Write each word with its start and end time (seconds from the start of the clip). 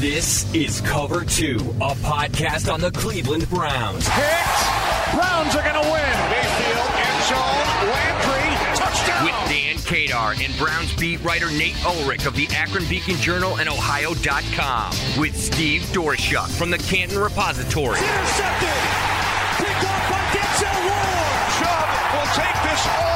This 0.00 0.50
is 0.54 0.80
Cover 0.80 1.26
Two, 1.26 1.56
a 1.76 1.92
podcast 2.00 2.72
on 2.72 2.80
the 2.80 2.90
Cleveland 2.90 3.46
Browns. 3.50 4.08
Hit! 4.08 5.12
Browns 5.12 5.54
are 5.54 5.62
going 5.62 5.74
to 5.74 5.90
win. 5.92 6.16
Mayfield, 6.32 6.90
end 6.96 7.22
zone, 7.28 7.68
Landry, 7.84 8.76
touchdown. 8.80 9.24
With 9.26 9.36
Dan 9.52 9.76
Kadar 9.76 10.42
and 10.42 10.56
Browns 10.56 10.96
beat 10.96 11.22
writer 11.22 11.50
Nate 11.50 11.76
Ulrich 11.84 12.24
of 12.24 12.34
the 12.34 12.48
Akron 12.48 12.88
Beacon 12.88 13.16
Journal 13.16 13.58
and 13.58 13.68
Ohio.com. 13.68 15.20
With 15.20 15.36
Steve 15.36 15.82
Doerschuk 15.92 16.48
from 16.48 16.70
the 16.70 16.78
Canton 16.78 17.18
Repository. 17.18 17.98
Intercepted. 17.98 18.68
Picked 19.58 19.84
off 19.84 20.10
by 20.10 20.22
Denzel 20.32 20.80
Ward. 20.80 21.52
Chubb 21.60 21.88
will 22.14 22.30
take 22.32 22.62
this 22.70 23.09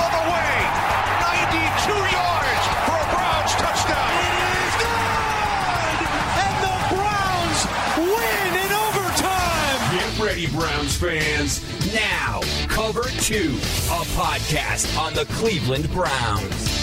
Browns 10.54 10.96
fans. 10.96 11.60
Now, 11.92 12.40
Cover 12.68 13.02
Two, 13.20 13.56
a 13.90 14.04
podcast 14.14 14.96
on 14.96 15.12
the 15.12 15.24
Cleveland 15.34 15.90
Browns. 15.90 16.74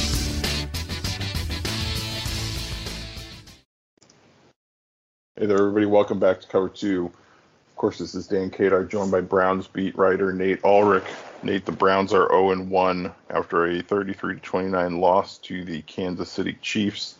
Hey 5.37 5.45
there, 5.45 5.57
everybody. 5.57 5.85
Welcome 5.85 6.19
back 6.19 6.41
to 6.41 6.47
Cover 6.47 6.67
2. 6.69 7.05
Of 7.05 7.75
course, 7.75 7.97
this 7.97 8.13
is 8.13 8.27
Dan 8.27 8.51
Kadar, 8.51 8.87
joined 8.87 9.11
by 9.11 9.21
Browns 9.21 9.67
beat 9.67 9.97
writer 9.97 10.33
Nate 10.33 10.63
Ulrich. 10.65 11.05
Nate, 11.41 11.65
the 11.65 11.71
Browns 11.71 12.13
are 12.13 12.29
0 12.29 12.63
1 12.65 13.11
after 13.29 13.65
a 13.67 13.81
33 13.81 14.35
29 14.39 14.97
loss 14.99 15.37
to 15.39 15.63
the 15.63 15.81
Kansas 15.83 16.29
City 16.29 16.57
Chiefs. 16.61 17.15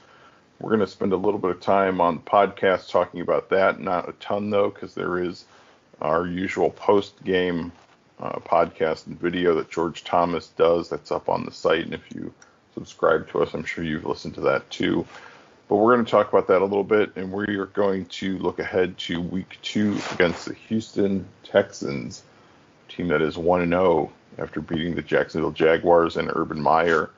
We're 0.60 0.70
going 0.70 0.82
to 0.82 0.88
spend 0.88 1.14
a 1.14 1.18
little 1.18 1.40
bit 1.40 1.52
of 1.52 1.62
time 1.62 2.00
on 2.02 2.16
the 2.16 2.22
podcast 2.22 2.92
talking 2.92 3.22
about 3.22 3.50
that. 3.50 3.80
Not 3.80 4.10
a 4.10 4.14
ton, 4.14 4.50
though, 4.50 4.70
because 4.70 4.94
there 4.94 5.18
is 5.18 5.46
our 6.02 6.28
usual 6.28 6.70
post 6.72 7.24
game 7.24 7.72
uh, 8.20 8.40
podcast 8.40 9.08
and 9.08 9.20
video 9.20 9.56
that 9.56 9.70
George 9.70 10.04
Thomas 10.04 10.48
does 10.50 10.90
that's 10.90 11.12
up 11.12 11.30
on 11.30 11.46
the 11.46 11.52
site. 11.52 11.86
And 11.86 11.94
if 11.94 12.04
you 12.14 12.34
subscribe 12.74 13.30
to 13.30 13.42
us, 13.42 13.54
I'm 13.54 13.64
sure 13.64 13.84
you've 13.84 14.06
listened 14.06 14.36
to 14.36 14.42
that 14.42 14.70
too. 14.70 15.06
But 15.68 15.78
we're 15.78 15.96
going 15.96 16.06
to 16.06 16.12
talk 16.12 16.28
about 16.28 16.48
that 16.48 16.62
a 16.62 16.66
little 16.66 16.84
bit, 16.84 17.16
and 17.16 17.32
we 17.32 17.56
are 17.56 17.68
going 17.68 18.06
to 18.06 18.38
look 18.40 18.60
ahead 18.60 18.98
to 19.00 19.22
week 19.22 19.58
two 19.62 19.98
against 20.12 20.46
the 20.46 20.54
Houston 20.54 21.26
Texans, 21.44 22.24
team 22.90 23.08
that 23.08 23.22
is 23.22 23.38
1 23.38 23.70
0 23.70 24.12
after 24.38 24.60
beating 24.60 24.96
the 24.96 25.02
Jacksonville 25.02 25.52
Jaguars 25.52 26.18
and 26.18 26.30
Urban 26.34 26.62
Meyer 26.62 27.10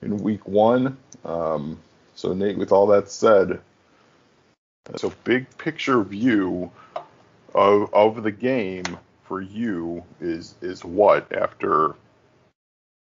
in 0.00 0.16
week 0.18 0.46
one. 0.48 0.96
Um, 1.24 1.78
so, 2.14 2.32
Nate, 2.32 2.56
with 2.56 2.72
all 2.72 2.86
that 2.86 3.10
said, 3.10 3.60
so 4.96 5.12
big 5.24 5.46
picture 5.58 6.02
view 6.02 6.70
of, 7.54 7.92
of 7.92 8.22
the 8.22 8.30
game 8.30 8.84
for 9.24 9.40
you 9.40 10.02
is 10.20 10.54
is 10.62 10.84
what 10.84 11.30
after 11.32 11.94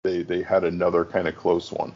they 0.04 0.22
they 0.22 0.42
had 0.42 0.64
another 0.64 1.04
kind 1.04 1.26
of 1.26 1.36
close 1.36 1.72
one. 1.72 1.92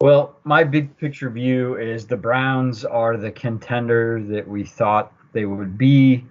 Well, 0.00 0.36
my 0.44 0.64
big 0.64 0.96
picture 0.96 1.28
view 1.28 1.76
is 1.76 2.06
the 2.06 2.16
Browns 2.16 2.84
are 2.86 3.18
the 3.18 3.30
contender 3.30 4.22
that 4.28 4.48
we 4.48 4.64
thought 4.64 5.12
they 5.32 5.44
would 5.44 5.76
be. 5.76 6.24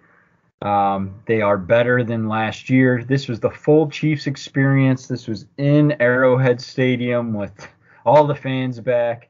Um, 0.64 1.22
they 1.26 1.42
are 1.42 1.58
better 1.58 2.04
than 2.04 2.28
last 2.28 2.70
year. 2.70 3.04
This 3.04 3.28
was 3.28 3.40
the 3.40 3.52
full 3.52 3.90
Chiefs 3.90 4.28
experience. 4.28 5.08
This 5.08 5.28
was 5.28 5.46
in 5.58 5.96
Arrowhead 6.02 6.60
Stadium 6.60 7.34
with 7.34 7.68
all 8.06 8.26
the 8.26 8.36
fans 8.36 8.80
back. 8.80 9.30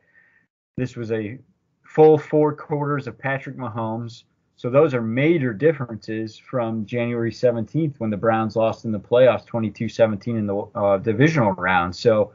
This 0.77 0.95
was 0.95 1.11
a 1.11 1.37
full 1.89 2.19
four 2.19 2.53
quarters 2.53 3.07
of 3.07 3.17
Patrick 3.17 3.57
Mahomes. 3.57 4.23
So 4.55 4.69
those 4.69 4.93
are 4.93 5.01
major 5.01 5.53
differences 5.53 6.37
from 6.37 6.85
January 6.85 7.31
17th 7.31 7.95
when 7.97 8.09
the 8.09 8.17
Browns 8.17 8.55
lost 8.55 8.85
in 8.85 8.91
the 8.91 8.99
playoffs 8.99 9.45
22-17 9.47 10.28
in 10.28 10.45
the 10.45 10.57
uh, 10.75 10.97
divisional 10.97 11.53
round. 11.53 11.95
So 11.95 12.33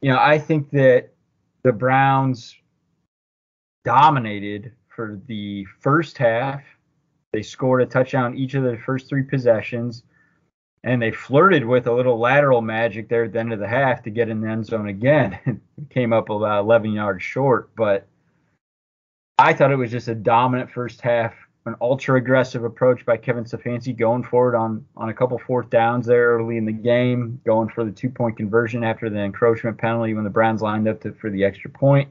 you 0.00 0.10
know, 0.10 0.18
I 0.18 0.38
think 0.38 0.70
that 0.70 1.10
the 1.62 1.72
Browns 1.72 2.56
dominated 3.84 4.72
for 4.88 5.20
the 5.26 5.66
first 5.80 6.16
half. 6.16 6.62
They 7.32 7.42
scored 7.42 7.82
a 7.82 7.86
touchdown 7.86 8.36
each 8.36 8.54
of 8.54 8.62
the 8.62 8.78
first 8.78 9.08
three 9.08 9.22
possessions, 9.22 10.04
and 10.84 11.02
they 11.02 11.10
flirted 11.10 11.64
with 11.64 11.86
a 11.86 11.92
little 11.92 12.18
lateral 12.18 12.60
magic 12.60 13.08
there 13.08 13.24
at 13.24 13.32
the 13.32 13.40
end 13.40 13.52
of 13.52 13.58
the 13.58 13.68
half 13.68 14.02
to 14.04 14.10
get 14.10 14.28
in 14.28 14.40
the 14.40 14.48
end 14.48 14.66
zone 14.66 14.88
again. 14.88 15.60
Came 15.90 16.12
up 16.12 16.30
about 16.30 16.60
11 16.60 16.92
yards 16.92 17.22
short, 17.22 17.70
but 17.76 18.06
I 19.40 19.54
thought 19.54 19.72
it 19.72 19.76
was 19.76 19.90
just 19.90 20.08
a 20.08 20.14
dominant 20.14 20.70
first 20.70 21.00
half, 21.00 21.32
an 21.64 21.74
ultra 21.80 22.18
aggressive 22.18 22.62
approach 22.62 23.06
by 23.06 23.16
Kevin 23.16 23.44
Stefanski 23.44 23.96
going 23.96 24.22
forward 24.22 24.54
on 24.54 24.84
on 24.98 25.08
a 25.08 25.14
couple 25.14 25.38
fourth 25.38 25.70
downs 25.70 26.04
there 26.04 26.36
early 26.36 26.58
in 26.58 26.66
the 26.66 26.72
game, 26.72 27.40
going 27.46 27.70
for 27.70 27.82
the 27.82 27.90
two 27.90 28.10
point 28.10 28.36
conversion 28.36 28.84
after 28.84 29.08
the 29.08 29.18
encroachment 29.18 29.78
penalty 29.78 30.12
when 30.12 30.24
the 30.24 30.30
Browns 30.30 30.60
lined 30.60 30.86
up 30.86 31.00
to, 31.00 31.12
for 31.14 31.30
the 31.30 31.42
extra 31.42 31.70
point. 31.70 32.10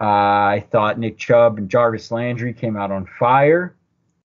Uh, 0.00 0.04
I 0.04 0.66
thought 0.70 1.00
Nick 1.00 1.18
Chubb 1.18 1.58
and 1.58 1.68
Jarvis 1.68 2.12
Landry 2.12 2.52
came 2.52 2.76
out 2.76 2.92
on 2.92 3.08
fire. 3.18 3.74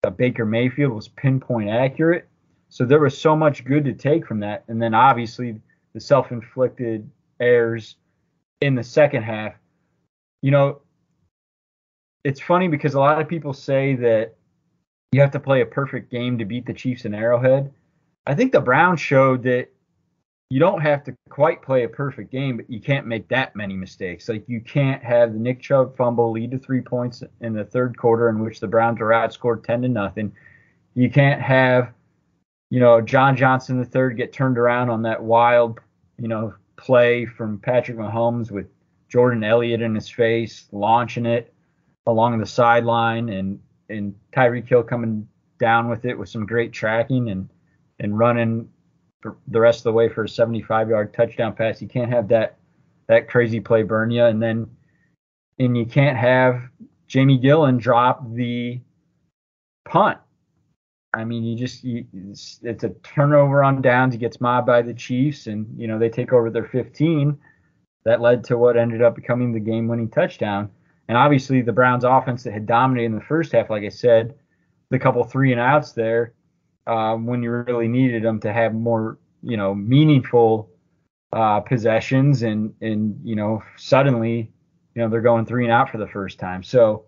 Uh, 0.04 0.12
Baker 0.12 0.46
Mayfield 0.46 0.94
was 0.94 1.08
pinpoint 1.08 1.72
accurate. 1.72 2.28
So 2.70 2.86
there 2.86 3.00
was 3.00 3.18
so 3.18 3.36
much 3.36 3.66
good 3.66 3.86
to 3.86 3.94
take 3.94 4.28
from 4.28 4.42
that. 4.42 4.66
And 4.68 4.80
then 4.80 4.94
obviously 4.94 5.60
the 5.94 6.00
self 6.00 6.32
inflicted 6.32 7.10
errors 7.40 7.96
in 8.62 8.76
the 8.76 8.84
second 8.84 9.24
half. 9.24 9.56
You 10.44 10.52
know, 10.52 10.81
it's 12.24 12.42
funny 12.42 12.68
because 12.68 12.94
a 12.94 13.00
lot 13.00 13.22
of 13.22 13.28
people 13.28 13.54
say 13.54 13.96
that 13.96 14.36
you 15.12 15.22
have 15.22 15.32
to 15.32 15.40
play 15.40 15.62
a 15.62 15.66
perfect 15.66 16.12
game 16.12 16.38
to 16.38 16.46
beat 16.46 16.66
the 16.66 16.74
Chiefs 16.74 17.06
in 17.06 17.14
Arrowhead. 17.14 17.74
I 18.26 18.36
think 18.36 18.52
the 18.52 18.62
Browns 18.62 19.02
showed 19.02 19.44
that 19.44 19.70
you 20.50 20.60
don't 20.60 20.82
have 20.82 21.04
to 21.06 21.16
quite 21.30 21.62
play 21.62 21.84
a 21.84 21.90
perfect 21.90 22.32
game, 22.32 22.58
but 22.58 22.70
you 22.70 22.82
can't 22.82 23.08
make 23.08 23.28
that 23.30 23.56
many 23.56 23.74
mistakes. 23.76 24.28
Like 24.30 24.44
you 24.48 24.62
can't 24.62 25.04
have 25.04 25.34
the 25.34 25.40
Nick 25.40 25.62
Chubb 25.62 25.96
fumble 25.96 26.32
lead 26.32 26.52
to 26.52 26.60
three 26.60 26.82
points 26.82 27.24
in 27.40 27.54
the 27.54 27.64
third 27.64 27.98
quarter 27.98 28.30
in 28.30 28.40
which 28.40 28.60
the 28.60 28.68
Browns 28.68 29.00
are 29.02 29.08
outscored 29.08 29.64
ten 29.64 29.82
to 29.82 29.88
nothing. 29.88 30.34
You 30.94 31.10
can't 31.10 31.42
have, 31.42 31.94
you 32.70 32.80
know, 32.80 33.02
John 33.02 33.36
Johnson 33.38 33.80
the 33.80 33.86
third 33.86 34.18
get 34.18 34.34
turned 34.34 34.58
around 34.58 34.90
on 34.90 35.02
that 35.04 35.24
wild, 35.24 35.80
you 36.18 36.28
know, 36.28 36.54
play 36.76 37.26
from 37.26 37.58
Patrick 37.60 37.98
Mahomes 37.98 38.52
with 38.52 38.68
Jordan 39.08 39.44
Elliott 39.44 39.82
in 39.82 39.96
his 39.96 40.10
face, 40.10 40.68
launching 40.72 41.26
it 41.26 41.51
along 42.08 42.40
the 42.40 42.46
sideline 42.46 43.30
and 43.30 43.60
and 43.90 44.16
Tyreek 44.34 44.68
Hill 44.68 44.84
coming 44.84 45.28
down 45.60 45.90
with 45.90 46.06
it 46.06 46.18
with 46.18 46.30
some 46.30 46.46
great 46.46 46.72
tracking 46.74 47.30
and 47.30 47.50
and 48.00 48.18
running 48.18 48.70
the 49.48 49.60
rest 49.60 49.80
of 49.80 49.84
the 49.84 49.94
way 49.94 50.10
for 50.10 50.24
a 50.24 50.30
75 50.30 50.90
yard 50.90 51.14
touchdown 51.14 51.54
pass. 51.54 51.82
You 51.82 51.88
can't 51.88 52.12
have 52.12 52.28
that 52.30 52.58
that 53.08 53.30
crazy 53.30 53.60
play 53.60 53.84
burn 53.84 54.12
you, 54.12 54.26
and 54.26 54.42
then 54.42 54.70
and 55.60 55.78
you 55.78 55.86
can't 55.86 56.18
have 56.18 56.62
Jamie 57.08 57.40
Gillan 57.40 57.80
drop 57.80 58.24
the 58.34 58.80
punt. 59.86 60.18
I 61.14 61.26
mean, 61.26 61.44
you 61.44 61.58
just 61.58 61.84
you, 61.84 62.06
it's, 62.30 62.60
it's 62.64 62.84
a 62.86 62.90
turnover 63.04 63.64
on 63.64 63.82
downs. 63.82 64.14
He 64.14 64.20
gets 64.20 64.40
mobbed 64.40 64.68
by 64.68 64.82
the 64.82 64.94
Chiefs, 64.94 65.48
and 65.48 65.68
you 65.80 65.88
know 65.88 66.00
they 66.00 66.10
take 66.10 66.34
over 66.34 66.50
their 66.50 66.66
15. 66.66 67.38
That 68.06 68.22
led 68.22 68.46
to 68.46 68.58
what 68.58 68.78
ended 68.78 69.04
up 69.04 69.16
becoming 69.16 69.52
the 69.52 69.60
game-winning 69.60 70.10
touchdown. 70.10 70.72
And 71.08 71.18
obviously, 71.18 71.62
the 71.62 71.74
Browns' 71.74 72.04
offense 72.04 72.44
that 72.44 72.54
had 72.54 72.66
dominated 72.66 73.08
in 73.08 73.16
the 73.16 73.22
first 73.22 73.52
half, 73.52 73.70
like 73.70 73.84
I 73.84 73.90
said, 73.90 74.36
the 74.90 75.00
couple 75.00 75.24
three 75.24 75.52
and 75.52 75.60
outs 75.60 75.94
there, 75.94 76.34
um, 76.88 77.26
when 77.26 77.44
you 77.44 77.52
really 77.52 77.88
needed 77.88 78.24
them 78.24 78.40
to 78.42 78.54
have 78.54 78.74
more, 78.74 79.18
you 79.42 79.58
know, 79.58 79.74
meaningful 79.76 80.70
uh, 81.34 81.60
possessions, 81.62 82.44
and 82.44 82.74
and 82.82 83.20
you 83.24 83.36
know, 83.36 83.64
suddenly, 83.78 84.52
you 84.96 85.02
know, 85.02 85.10
they're 85.10 85.22
going 85.22 85.46
three 85.46 85.64
and 85.64 85.74
out 85.74 85.90
for 85.90 85.98
the 85.98 86.08
first 86.08 86.40
time. 86.40 86.64
So, 86.64 87.06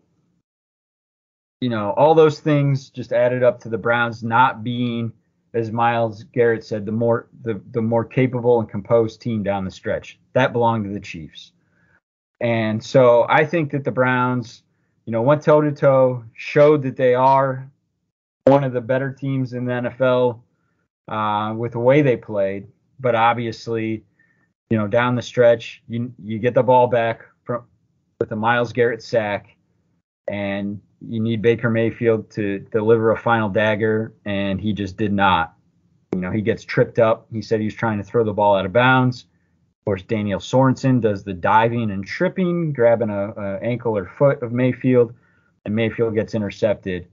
you 1.62 1.70
know, 1.70 1.92
all 1.92 2.16
those 2.16 2.40
things 2.40 2.90
just 2.90 3.14
added 3.14 3.44
up 3.44 3.60
to 3.62 3.70
the 3.70 3.78
Browns 3.78 4.24
not 4.24 4.64
being, 4.64 5.12
as 5.54 5.72
Myles 5.72 6.24
Garrett 6.24 6.66
said, 6.66 6.86
the 6.86 6.92
more 6.92 7.28
the 7.42 7.62
the 7.72 7.82
more 7.82 8.06
capable 8.06 8.60
and 8.60 8.70
composed 8.70 9.22
team 9.22 9.44
down 9.44 9.66
the 9.66 9.72
stretch. 9.72 10.20
That 10.34 10.54
belonged 10.54 10.86
to 10.86 10.94
the 10.94 11.00
Chiefs. 11.00 11.52
And 12.44 12.84
so 12.84 13.26
I 13.30 13.46
think 13.46 13.72
that 13.72 13.86
the 13.86 13.92
Browns, 13.92 14.64
you 15.06 15.14
know, 15.14 15.22
went 15.22 15.42
toe 15.44 15.62
to 15.62 15.72
toe, 15.72 16.26
showed 16.34 16.84
that 16.84 16.98
they 16.98 17.16
are 17.16 17.72
one 18.46 18.66
of 18.66 18.74
the 18.74 18.82
better 18.82 19.12
teams 19.14 19.54
in 19.54 19.64
the 19.64 19.72
NFL 19.72 20.42
uh, 21.08 21.56
with 21.56 21.72
the 21.72 21.80
way 21.80 22.02
they 22.02 22.18
played. 22.18 22.68
But 23.00 23.16
obviously, 23.16 24.04
you 24.70 24.78
know, 24.78 24.88
down 24.88 25.16
the 25.16 25.22
stretch, 25.22 25.82
you 25.88 26.14
you 26.22 26.38
get 26.38 26.54
the 26.54 26.64
ball 26.64 26.88
back 26.88 27.22
from 27.46 27.64
with 28.20 28.32
a 28.34 28.36
Myles 28.36 28.74
Garrett 28.74 29.02
sack, 29.02 29.56
and 30.28 30.82
you 31.00 31.22
need 31.22 31.42
Baker 31.42 31.70
Mayfield 31.70 32.30
to 32.32 32.60
deliver 32.60 33.12
a 33.12 33.18
final 33.18 33.48
dagger, 33.48 34.14
and 34.26 34.60
he 34.60 34.74
just 34.74 34.98
did 34.98 35.14
not. 35.14 35.54
You 36.14 36.20
know, 36.20 36.32
he 36.32 36.42
gets 36.42 36.66
tripped 36.66 37.00
up. 37.00 37.26
He 37.32 37.42
said 37.42 37.62
he 37.62 37.66
was 37.66 37.74
trying 37.74 38.00
to 38.00 38.04
throw 38.04 38.26
the 38.26 38.34
ball 38.34 38.58
out 38.58 38.66
of 38.66 38.74
bounds. 38.74 39.28
Of 39.84 39.86
course, 39.86 40.04
Daniel 40.04 40.40
Sorensen 40.40 41.02
does 41.02 41.26
the 41.26 41.34
diving 41.34 41.92
and 41.92 42.06
tripping, 42.06 42.72
grabbing 42.72 43.10
a, 43.10 43.32
a 43.32 43.60
ankle 43.62 43.98
or 43.98 44.06
foot 44.06 44.42
of 44.42 44.54
Mayfield, 44.54 45.14
and 45.66 45.76
Mayfield 45.76 46.16
gets 46.16 46.34
intercepted 46.34 47.10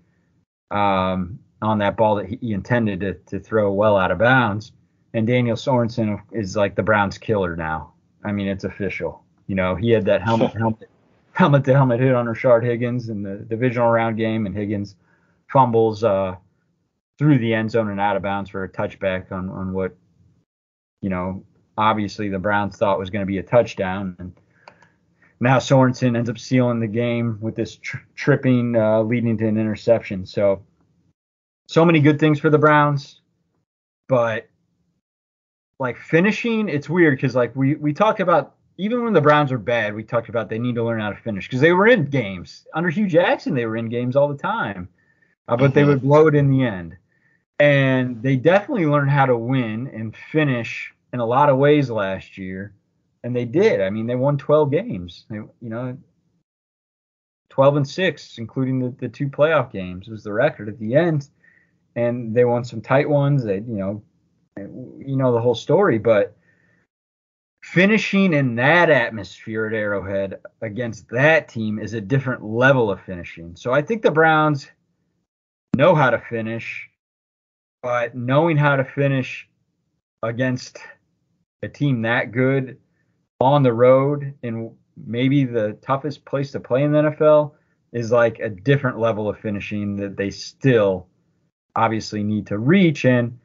um, 0.71 1.41
on 1.61 1.79
that 1.79 1.97
ball 1.97 2.15
that 2.15 2.27
he 2.27 2.53
intended 2.53 3.01
to, 3.01 3.15
to 3.15 3.41
throw 3.41 3.73
well 3.73 3.97
out 3.97 4.13
of 4.13 4.19
bounds. 4.19 4.71
And 5.15 5.27
Daniel 5.27 5.57
Sorensen 5.57 6.23
is 6.31 6.55
like 6.55 6.77
the 6.77 6.85
Browns' 6.85 7.19
killer 7.19 7.57
now. 7.57 7.93
I 8.23 8.31
mean, 8.31 8.47
it's 8.47 8.63
official. 8.63 9.25
You 9.49 9.57
know, 9.57 9.75
he 9.75 9.91
had 9.91 10.05
that 10.05 10.23
helmet 10.23 10.53
helmet 10.57 10.89
helmet 11.33 11.65
to 11.65 11.73
helmet 11.73 11.99
hit 11.99 12.15
on 12.15 12.27
Rashard 12.27 12.63
Higgins 12.63 13.09
in 13.09 13.25
the 13.25 13.35
divisional 13.35 13.91
round 13.91 14.17
game, 14.17 14.47
and 14.47 14.55
Higgins 14.55 14.95
fumbles 15.53 16.05
uh, 16.05 16.37
through 17.19 17.39
the 17.39 17.53
end 17.53 17.73
zone 17.73 17.91
and 17.91 17.99
out 17.99 18.15
of 18.15 18.23
bounds 18.23 18.49
for 18.49 18.63
a 18.63 18.69
touchback 18.69 19.33
on 19.33 19.51
on 19.51 19.73
what 19.73 19.97
you 21.01 21.11
know 21.11 21.43
obviously 21.81 22.29
the 22.29 22.39
Browns 22.39 22.77
thought 22.77 22.99
was 22.99 23.09
going 23.09 23.23
to 23.23 23.27
be 23.27 23.39
a 23.39 23.43
touchdown. 23.43 24.15
And 24.19 24.35
now 25.41 25.59
Sorensen 25.59 26.17
ends 26.17 26.29
up 26.29 26.39
sealing 26.39 26.79
the 26.79 26.87
game 26.87 27.39
with 27.41 27.57
this 27.57 27.77
tri- 27.77 28.03
tripping, 28.15 28.77
uh, 28.77 29.01
leading 29.01 29.39
to 29.39 29.49
an 29.49 29.57
interception. 29.57 30.27
So, 30.27 30.63
so 31.69 31.85
many 31.85 32.01
good 32.01 32.21
things 32.21 32.39
for 32.39 32.51
the 32.51 32.59
Browns, 32.59 33.23
but 34.09 34.49
like 35.79 35.97
finishing, 35.97 36.69
it's 36.69 36.91
weird 36.91 37.17
because 37.17 37.35
like 37.35 37.57
we 37.57 37.77
we 37.77 37.95
talk 37.95 38.21
about 38.21 38.57
even 38.77 39.03
when 39.03 39.15
the 39.15 39.21
Browns 39.21 39.51
are 39.51 39.59
bad, 39.59 39.95
we 39.95 40.03
talked 40.03 40.29
about 40.29 40.51
they 40.51 40.59
need 40.59 40.75
to 40.75 40.85
learn 40.85 41.01
how 41.01 41.11
to 41.11 41.17
finish 41.17 41.47
because 41.47 41.61
they 41.61 41.73
were 41.73 41.87
in 41.87 42.05
games 42.07 42.67
under 42.75 42.91
Hue 42.91 43.07
Jackson. 43.07 43.55
They 43.55 43.67
were 43.67 43.77
in 43.77 43.89
games 43.89 44.17
all 44.17 44.29
the 44.29 44.37
time, 44.37 44.89
uh, 45.49 45.57
but 45.57 45.67
mm-hmm. 45.67 45.75
they 45.75 45.85
would 45.85 46.03
blow 46.03 46.27
it 46.27 46.35
in 46.35 46.51
the 46.51 46.65
end. 46.65 46.97
And 47.59 48.23
they 48.23 48.37
definitely 48.37 48.87
learned 48.87 49.11
how 49.11 49.27
to 49.27 49.37
win 49.37 49.87
and 49.89 50.15
finish 50.33 50.93
in 51.13 51.21
a 51.21 51.27
lot 51.27 51.49
of 51.49 51.59
ways 51.59 51.91
last 51.91 52.39
year, 52.39 52.75
and 53.23 53.35
they 53.35 53.45
did. 53.45 53.81
I 53.81 53.91
mean, 53.91 54.07
they 54.07 54.17
won 54.17 54.39
12 54.39 54.71
games. 54.71 55.27
They, 55.29 55.37
you 55.37 55.51
know, 55.61 55.99
12 57.51 57.77
and 57.77 57.89
six, 57.89 58.39
including 58.39 58.79
the, 58.79 58.95
the 58.99 59.09
two 59.09 59.29
playoff 59.29 59.73
games, 59.73 60.09
was 60.09 60.23
the 60.23 60.33
record 60.33 60.69
at 60.69 60.79
the 60.79 60.95
end. 60.95 61.29
And 61.97 62.35
they 62.35 62.45
won 62.45 62.65
some 62.65 62.81
tight 62.81 63.09
ones. 63.09 63.45
They, 63.45 63.57
you 63.57 63.77
know, 63.77 64.03
you 64.57 65.17
know 65.17 65.33
the 65.33 65.41
whole 65.41 65.55
story, 65.55 65.99
but 65.99 66.37
finishing 67.63 68.33
in 68.33 68.55
that 68.57 68.91
atmosphere 68.91 69.67
at 69.67 69.75
Arrowhead 69.75 70.41
against 70.63 71.09
that 71.11 71.49
team 71.49 71.79
is 71.79 71.95
a 71.95 72.01
different 72.01 72.45
level 72.45 72.91
of 72.91 73.01
finishing. 73.03 73.57
So 73.57 73.73
I 73.73 73.83
think 73.83 74.03
the 74.03 74.11
Browns 74.11 74.71
know 75.77 75.95
how 75.95 76.11
to 76.11 76.19
finish, 76.19 76.89
but 77.83 78.15
knowing 78.15 78.57
how 78.57 78.77
to 78.77 78.85
finish 78.85 79.49
against 80.23 80.79
a 81.63 81.69
team 81.69 82.03
that 82.03 82.33
good 82.33 82.79
on 83.41 83.63
the 83.63 83.73
road 83.73 84.35
in 84.43 84.75
maybe 84.97 85.45
the 85.45 85.79
toughest 85.83 86.25
place 86.25 86.53
to 86.53 86.61
play 86.61 86.83
in 86.83 86.93
the 86.93 86.99
NFL 86.99 87.53
is 87.93 88.13
like 88.13 88.39
a 88.39 88.49
different 88.49 88.99
level 88.99 89.29
of 89.29 89.39
finishing 89.39 89.97
that 89.97 90.17
they 90.17 90.31
still 90.31 91.07
obviously 91.75 92.23
need 92.23 92.47
to 92.47 92.59
reach 92.59 93.05
and 93.05 93.39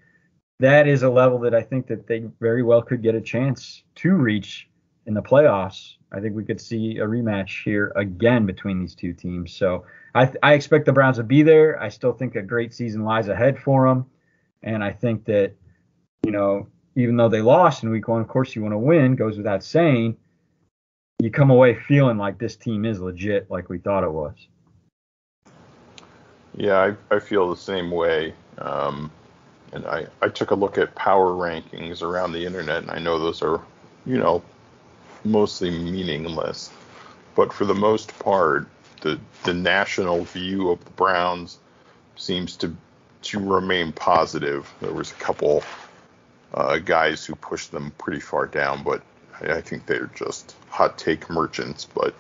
that 0.59 0.87
is 0.87 1.03
a 1.03 1.09
level 1.09 1.39
that 1.39 1.53
I 1.53 1.61
think 1.61 1.87
that 1.87 2.07
they 2.07 2.25
very 2.39 2.63
well 2.63 2.81
could 2.81 3.01
get 3.01 3.15
a 3.15 3.21
chance 3.21 3.83
to 3.95 4.13
reach 4.13 4.69
in 5.05 5.13
the 5.13 5.21
playoffs. 5.21 5.95
I 6.11 6.19
think 6.19 6.35
we 6.35 6.45
could 6.45 6.61
see 6.61 6.97
a 6.97 7.05
rematch 7.05 7.63
here 7.63 7.91
again 7.95 8.45
between 8.45 8.79
these 8.79 8.95
two 8.95 9.13
teams. 9.13 9.53
So 9.53 9.85
I, 10.13 10.31
I 10.41 10.53
expect 10.53 10.85
the 10.85 10.93
Browns 10.93 11.17
to 11.17 11.23
be 11.23 11.43
there. 11.43 11.81
I 11.81 11.89
still 11.89 12.13
think 12.13 12.35
a 12.35 12.41
great 12.41 12.73
season 12.73 13.03
lies 13.03 13.27
ahead 13.27 13.59
for 13.59 13.87
them, 13.87 14.05
and 14.63 14.83
I 14.83 14.93
think 14.93 15.25
that 15.25 15.53
you 16.25 16.31
know 16.31 16.67
even 16.95 17.17
though 17.17 17.29
they 17.29 17.41
lost 17.41 17.83
in 17.83 17.89
week 17.89 18.07
one, 18.07 18.21
of 18.21 18.27
course 18.27 18.55
you 18.55 18.61
want 18.61 18.73
to 18.73 18.77
win, 18.77 19.15
goes 19.15 19.37
without 19.37 19.63
saying. 19.63 20.17
You 21.19 21.31
come 21.31 21.49
away 21.49 21.75
feeling 21.75 22.17
like 22.17 22.37
this 22.37 22.55
team 22.55 22.85
is 22.85 22.99
legit, 22.99 23.49
like 23.49 23.69
we 23.69 23.77
thought 23.77 24.03
it 24.03 24.11
was. 24.11 24.35
Yeah, 26.55 26.95
I, 27.11 27.15
I 27.15 27.19
feel 27.19 27.49
the 27.49 27.57
same 27.57 27.91
way. 27.91 28.33
Um, 28.57 29.11
and 29.73 29.85
I, 29.85 30.07
I 30.21 30.29
took 30.29 30.51
a 30.51 30.55
look 30.55 30.77
at 30.77 30.95
power 30.95 31.31
rankings 31.31 32.01
around 32.01 32.31
the 32.31 32.45
internet, 32.45 32.83
and 32.83 32.91
I 32.91 32.99
know 32.99 33.19
those 33.19 33.41
are, 33.41 33.61
you 34.05 34.17
know, 34.17 34.41
mostly 35.25 35.69
meaningless. 35.69 36.69
But 37.35 37.51
for 37.51 37.65
the 37.65 37.75
most 37.75 38.17
part, 38.19 38.67
the 39.01 39.19
the 39.43 39.53
national 39.53 40.23
view 40.23 40.71
of 40.71 40.83
the 40.85 40.91
Browns 40.91 41.59
seems 42.15 42.55
to 42.57 42.73
to 43.23 43.39
remain 43.39 43.91
positive. 43.91 44.71
There 44.81 44.93
was 44.93 45.11
a 45.11 45.15
couple 45.15 45.63
uh, 46.53 46.77
guys 46.77 47.25
who 47.25 47.35
pushed 47.35 47.71
them 47.71 47.91
pretty 47.97 48.19
far 48.19 48.45
down, 48.45 48.83
but 48.83 49.01
I, 49.41 49.53
I 49.53 49.61
think 49.61 49.85
they're 49.85 50.11
just 50.15 50.55
hot 50.69 50.97
take 50.97 51.29
merchants. 51.29 51.85
But 51.85 52.15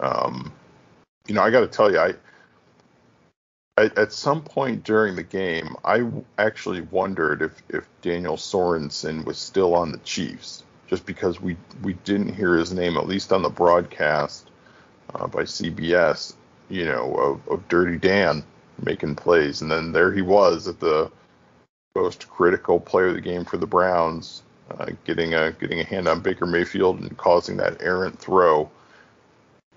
um, 0.00 0.52
you 1.26 1.34
know, 1.34 1.42
I 1.42 1.50
got 1.50 1.60
to 1.60 1.68
tell 1.68 1.90
you, 1.90 1.98
I, 1.98 2.14
I 3.78 3.90
at 3.96 4.12
some 4.12 4.42
point 4.42 4.84
during 4.84 5.16
the 5.16 5.22
game, 5.22 5.76
I 5.84 6.08
actually 6.38 6.82
wondered 6.82 7.42
if 7.42 7.62
if 7.68 7.88
Daniel 8.02 8.36
Sorensen 8.36 9.24
was 9.24 9.38
still 9.38 9.74
on 9.74 9.92
the 9.92 9.98
Chiefs, 9.98 10.64
just 10.86 11.06
because 11.06 11.40
we 11.40 11.56
we 11.82 11.94
didn't 12.04 12.34
hear 12.34 12.54
his 12.56 12.72
name 12.72 12.96
at 12.96 13.06
least 13.06 13.32
on 13.32 13.42
the 13.42 13.50
broadcast 13.50 14.50
uh, 15.14 15.26
by 15.26 15.42
CBS, 15.42 16.34
you 16.68 16.84
know, 16.84 17.14
of, 17.14 17.48
of 17.48 17.68
Dirty 17.68 17.98
Dan 17.98 18.44
making 18.84 19.14
plays, 19.14 19.62
and 19.62 19.70
then 19.70 19.92
there 19.92 20.12
he 20.12 20.22
was 20.22 20.68
at 20.68 20.80
the 20.80 21.10
most 21.94 22.28
critical 22.28 22.80
player 22.80 23.08
of 23.08 23.14
the 23.14 23.20
game 23.20 23.44
for 23.44 23.56
the 23.56 23.66
Browns, 23.66 24.42
uh, 24.70 24.86
getting 25.04 25.34
a 25.34 25.52
getting 25.52 25.80
a 25.80 25.84
hand 25.84 26.08
on 26.08 26.20
Baker 26.20 26.46
Mayfield 26.46 27.00
and 27.00 27.16
causing 27.16 27.56
that 27.58 27.80
errant 27.82 28.18
throw, 28.18 28.70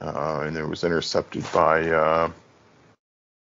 uh, 0.02 0.44
and 0.46 0.56
it 0.58 0.68
was 0.68 0.84
intercepted 0.84 1.46
by 1.54 1.90
uh, 1.90 2.32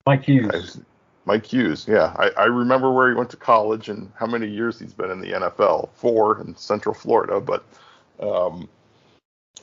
Mike 0.06 0.25
Hughes. 0.25 0.80
Mike 1.25 1.45
Hughes, 1.45 1.88
yeah, 1.88 2.13
I, 2.18 2.30
I 2.38 2.45
remember 2.45 2.92
where 2.92 3.10
he 3.10 3.16
went 3.16 3.31
to 3.31 3.38
college 3.38 3.89
and 3.89 4.12
how 4.16 4.27
many 4.27 4.48
years 4.48 4.77
he's 4.77 4.94
been 4.94 5.10
in 5.10 5.19
the 5.19 5.31
NFL. 5.31 5.89
Four 5.95 6.39
in 6.42 6.56
Central 6.56 6.94
Florida, 6.94 7.42
but 7.42 7.63
um, 8.19 8.69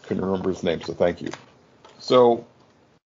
couldn't 0.03 0.25
remember 0.25 0.49
his 0.49 0.65
name, 0.65 0.83
so 0.83 0.93
thank 0.93 1.23
you. 1.23 1.31
So 2.01 2.45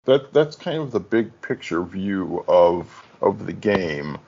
that 0.06 0.32
that's 0.32 0.56
kind 0.56 0.78
of 0.78 0.90
the 0.90 1.00
big 1.00 1.38
picture 1.42 1.82
view 1.82 2.44
of 2.48 3.04
of 3.20 3.44
the 3.44 3.52
game 3.52 4.18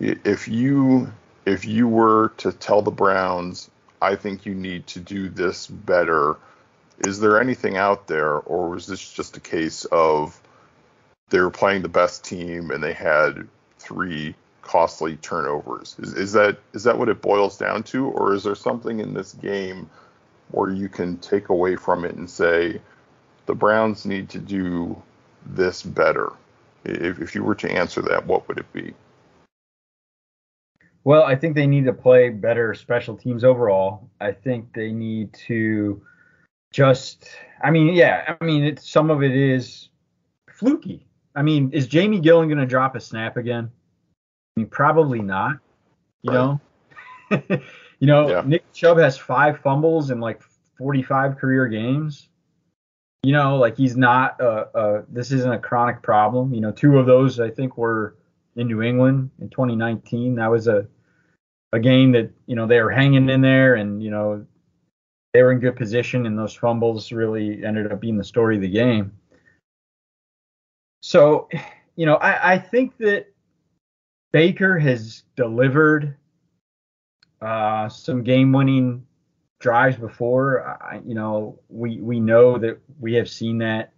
if 0.00 0.48
you 0.48 1.12
if 1.46 1.64
you 1.64 1.88
were 1.88 2.32
to 2.38 2.52
tell 2.52 2.82
the 2.82 2.90
Browns, 2.90 3.70
I 4.02 4.16
think 4.16 4.46
you 4.46 4.54
need 4.54 4.86
to 4.88 5.00
do 5.00 5.28
this 5.28 5.66
better, 5.66 6.36
is 7.00 7.20
there 7.20 7.40
anything 7.40 7.76
out 7.76 8.06
there, 8.06 8.38
or 8.38 8.70
was 8.70 8.86
this 8.86 9.12
just 9.12 9.36
a 9.36 9.40
case 9.40 9.84
of 9.86 10.40
they 11.30 11.40
were 11.40 11.50
playing 11.50 11.82
the 11.82 11.88
best 11.88 12.24
team 12.24 12.70
and 12.70 12.82
they 12.82 12.92
had 12.92 13.46
three 13.78 14.34
costly 14.62 15.16
turnovers? 15.16 15.96
Is, 15.98 16.14
is 16.14 16.32
that 16.32 16.58
is 16.72 16.84
that 16.84 16.98
what 16.98 17.08
it 17.08 17.22
boils 17.22 17.58
down 17.58 17.82
to, 17.84 18.08
or 18.08 18.34
is 18.34 18.44
there 18.44 18.54
something 18.54 19.00
in 19.00 19.14
this 19.14 19.32
game 19.34 19.88
where 20.50 20.70
you 20.70 20.88
can 20.88 21.16
take 21.18 21.48
away 21.48 21.76
from 21.76 22.04
it 22.04 22.14
and 22.14 22.28
say 22.28 22.80
the 23.46 23.54
Browns 23.54 24.06
need 24.06 24.28
to 24.30 24.38
do 24.38 25.00
this 25.44 25.82
better? 25.82 26.32
If, 26.84 27.20
if 27.20 27.34
you 27.34 27.44
were 27.44 27.54
to 27.56 27.70
answer 27.70 28.00
that, 28.02 28.26
what 28.26 28.48
would 28.48 28.58
it 28.58 28.72
be? 28.72 28.94
Well, 31.04 31.22
I 31.22 31.34
think 31.34 31.54
they 31.54 31.66
need 31.66 31.84
to 31.86 31.92
play 31.92 32.28
better 32.28 32.74
special 32.74 33.16
teams 33.16 33.42
overall. 33.42 34.10
I 34.20 34.32
think 34.32 34.72
they 34.74 34.92
need 34.92 35.32
to 35.46 36.02
just 36.72 37.28
I 37.62 37.70
mean, 37.70 37.94
yeah, 37.94 38.36
I 38.40 38.44
mean 38.44 38.64
it's 38.64 38.88
some 38.88 39.10
of 39.10 39.22
it 39.22 39.34
is 39.34 39.88
fluky. 40.50 41.06
I 41.34 41.42
mean, 41.42 41.70
is 41.72 41.86
Jamie 41.86 42.20
Gillan 42.20 42.48
gonna 42.48 42.66
drop 42.66 42.96
a 42.96 43.00
snap 43.00 43.36
again? 43.36 43.70
I 44.56 44.60
mean, 44.60 44.68
probably 44.68 45.20
not. 45.20 45.58
You 46.22 46.32
right. 46.32 46.36
know? 46.36 46.60
you 47.98 48.06
know, 48.06 48.28
yeah. 48.28 48.42
Nick 48.44 48.70
Chubb 48.72 48.98
has 48.98 49.16
five 49.16 49.60
fumbles 49.60 50.10
in 50.10 50.20
like 50.20 50.42
45 50.76 51.36
career 51.36 51.66
games. 51.66 52.28
You 53.22 53.32
know, 53.32 53.56
like 53.56 53.76
he's 53.76 53.96
not 53.96 54.40
a, 54.40 54.78
a 54.78 55.04
this 55.08 55.30
isn't 55.30 55.52
a 55.52 55.58
chronic 55.58 56.02
problem. 56.02 56.54
You 56.54 56.60
know, 56.60 56.72
two 56.72 56.98
of 56.98 57.06
those 57.06 57.38
I 57.38 57.50
think 57.50 57.76
were 57.76 58.16
in 58.56 58.66
New 58.66 58.82
England 58.82 59.30
in 59.40 59.48
2019. 59.48 60.36
That 60.36 60.50
was 60.50 60.68
a 60.68 60.86
a 61.72 61.78
game 61.78 62.12
that 62.12 62.30
you 62.46 62.56
know 62.56 62.66
they 62.66 62.80
were 62.80 62.90
hanging 62.90 63.28
in 63.28 63.40
there, 63.40 63.74
and 63.74 64.02
you 64.02 64.10
know 64.10 64.44
they 65.32 65.42
were 65.42 65.52
in 65.52 65.60
good 65.60 65.76
position, 65.76 66.26
and 66.26 66.38
those 66.38 66.54
fumbles 66.54 67.12
really 67.12 67.64
ended 67.64 67.90
up 67.90 68.00
being 68.00 68.16
the 68.16 68.24
story 68.24 68.56
of 68.56 68.62
the 68.62 68.68
game. 68.68 69.12
So, 71.02 71.48
you 71.96 72.06
know, 72.06 72.16
I, 72.16 72.54
I 72.54 72.58
think 72.58 72.96
that 72.98 73.26
Baker 74.32 74.78
has 74.78 75.22
delivered 75.36 76.16
uh, 77.40 77.88
some 77.88 78.22
game-winning 78.22 79.06
drives 79.60 79.96
before. 79.96 80.78
I, 80.82 81.00
you 81.06 81.14
know, 81.14 81.58
we 81.68 82.00
we 82.00 82.20
know 82.20 82.58
that 82.58 82.78
we 82.98 83.14
have 83.14 83.28
seen 83.28 83.58
that, 83.58 83.92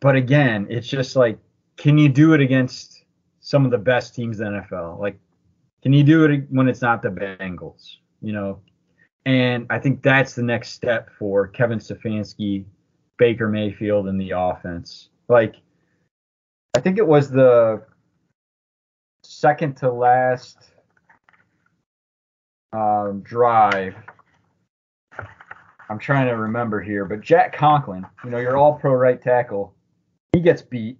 but 0.00 0.16
again, 0.16 0.66
it's 0.70 0.88
just 0.88 1.16
like 1.16 1.38
can 1.76 1.98
you 1.98 2.08
do 2.08 2.34
it 2.34 2.40
against 2.40 3.04
some 3.40 3.64
of 3.64 3.70
the 3.70 3.78
best 3.78 4.14
teams 4.14 4.40
in 4.40 4.52
the 4.52 4.60
NFL? 4.60 4.98
Like, 4.98 5.18
can 5.82 5.92
you 5.92 6.02
do 6.02 6.24
it 6.24 6.46
when 6.50 6.68
it's 6.68 6.82
not 6.82 7.02
the 7.02 7.08
Bengals? 7.08 7.96
You 8.20 8.32
know, 8.32 8.60
And 9.26 9.66
I 9.70 9.78
think 9.78 10.02
that's 10.02 10.34
the 10.34 10.42
next 10.42 10.70
step 10.70 11.10
for 11.18 11.48
Kevin 11.48 11.78
Stefanski, 11.78 12.64
Baker 13.18 13.48
Mayfield, 13.48 14.08
and 14.08 14.20
the 14.20 14.30
offense. 14.30 15.10
Like, 15.28 15.56
I 16.76 16.80
think 16.80 16.98
it 16.98 17.06
was 17.06 17.30
the 17.30 17.82
second 19.22 19.76
to 19.78 19.92
last 19.92 20.56
um, 22.72 23.22
drive. 23.22 23.94
I'm 25.90 25.98
trying 25.98 26.26
to 26.28 26.34
remember 26.34 26.80
here, 26.80 27.04
but 27.04 27.20
Jack 27.20 27.54
Conklin, 27.54 28.06
you 28.24 28.30
know, 28.30 28.38
your 28.38 28.56
all 28.56 28.74
pro 28.74 28.92
right 28.94 29.20
tackle, 29.20 29.74
he 30.32 30.40
gets 30.40 30.62
beat 30.62 30.98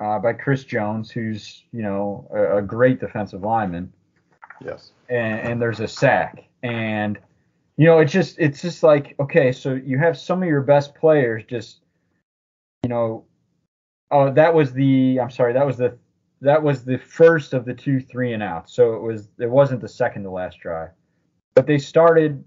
uh, 0.00 0.18
by 0.18 0.32
Chris 0.32 0.64
Jones, 0.64 1.10
who's, 1.10 1.64
you 1.72 1.82
know, 1.82 2.28
a, 2.34 2.58
a 2.58 2.62
great 2.62 3.00
defensive 3.00 3.42
lineman. 3.42 3.92
Yes. 4.64 4.92
And, 5.08 5.40
and 5.40 5.62
there's 5.62 5.80
a 5.80 5.88
sack. 5.88 6.44
And, 6.62 7.18
you 7.76 7.86
know, 7.86 7.98
it's 7.98 8.12
just, 8.12 8.38
it's 8.38 8.62
just 8.62 8.82
like, 8.82 9.14
okay, 9.20 9.52
so 9.52 9.74
you 9.74 9.98
have 9.98 10.18
some 10.18 10.42
of 10.42 10.48
your 10.48 10.62
best 10.62 10.94
players 10.94 11.44
just, 11.44 11.80
you 12.82 12.88
know, 12.88 13.24
oh, 14.10 14.32
that 14.32 14.54
was 14.54 14.72
the, 14.72 15.18
I'm 15.20 15.30
sorry, 15.30 15.52
that 15.52 15.66
was 15.66 15.76
the 15.76 15.98
that 16.44 16.62
was 16.62 16.84
the 16.84 16.98
first 16.98 17.54
of 17.54 17.64
the 17.64 17.72
two 17.72 18.00
three 18.00 18.34
and 18.34 18.42
outs. 18.42 18.74
So 18.74 18.94
it 18.94 19.02
was 19.02 19.28
it 19.38 19.50
wasn't 19.50 19.80
the 19.80 19.88
second 19.88 20.24
to 20.24 20.30
last 20.30 20.60
drive, 20.60 20.90
but 21.54 21.66
they 21.66 21.78
started 21.78 22.44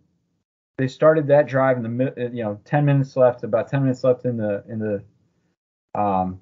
they 0.78 0.88
started 0.88 1.28
that 1.28 1.48
drive 1.48 1.78
in 1.78 1.84
the 1.84 2.30
you 2.32 2.44
know 2.44 2.60
10 2.66 2.86
minutes 2.86 3.18
left, 3.18 3.44
about 3.44 3.70
10 3.70 3.82
minutes 3.82 4.04
left 4.04 4.26
in 4.26 4.38
the 4.38 4.64
in 4.70 4.80
the 4.80 6.00
um, 6.00 6.40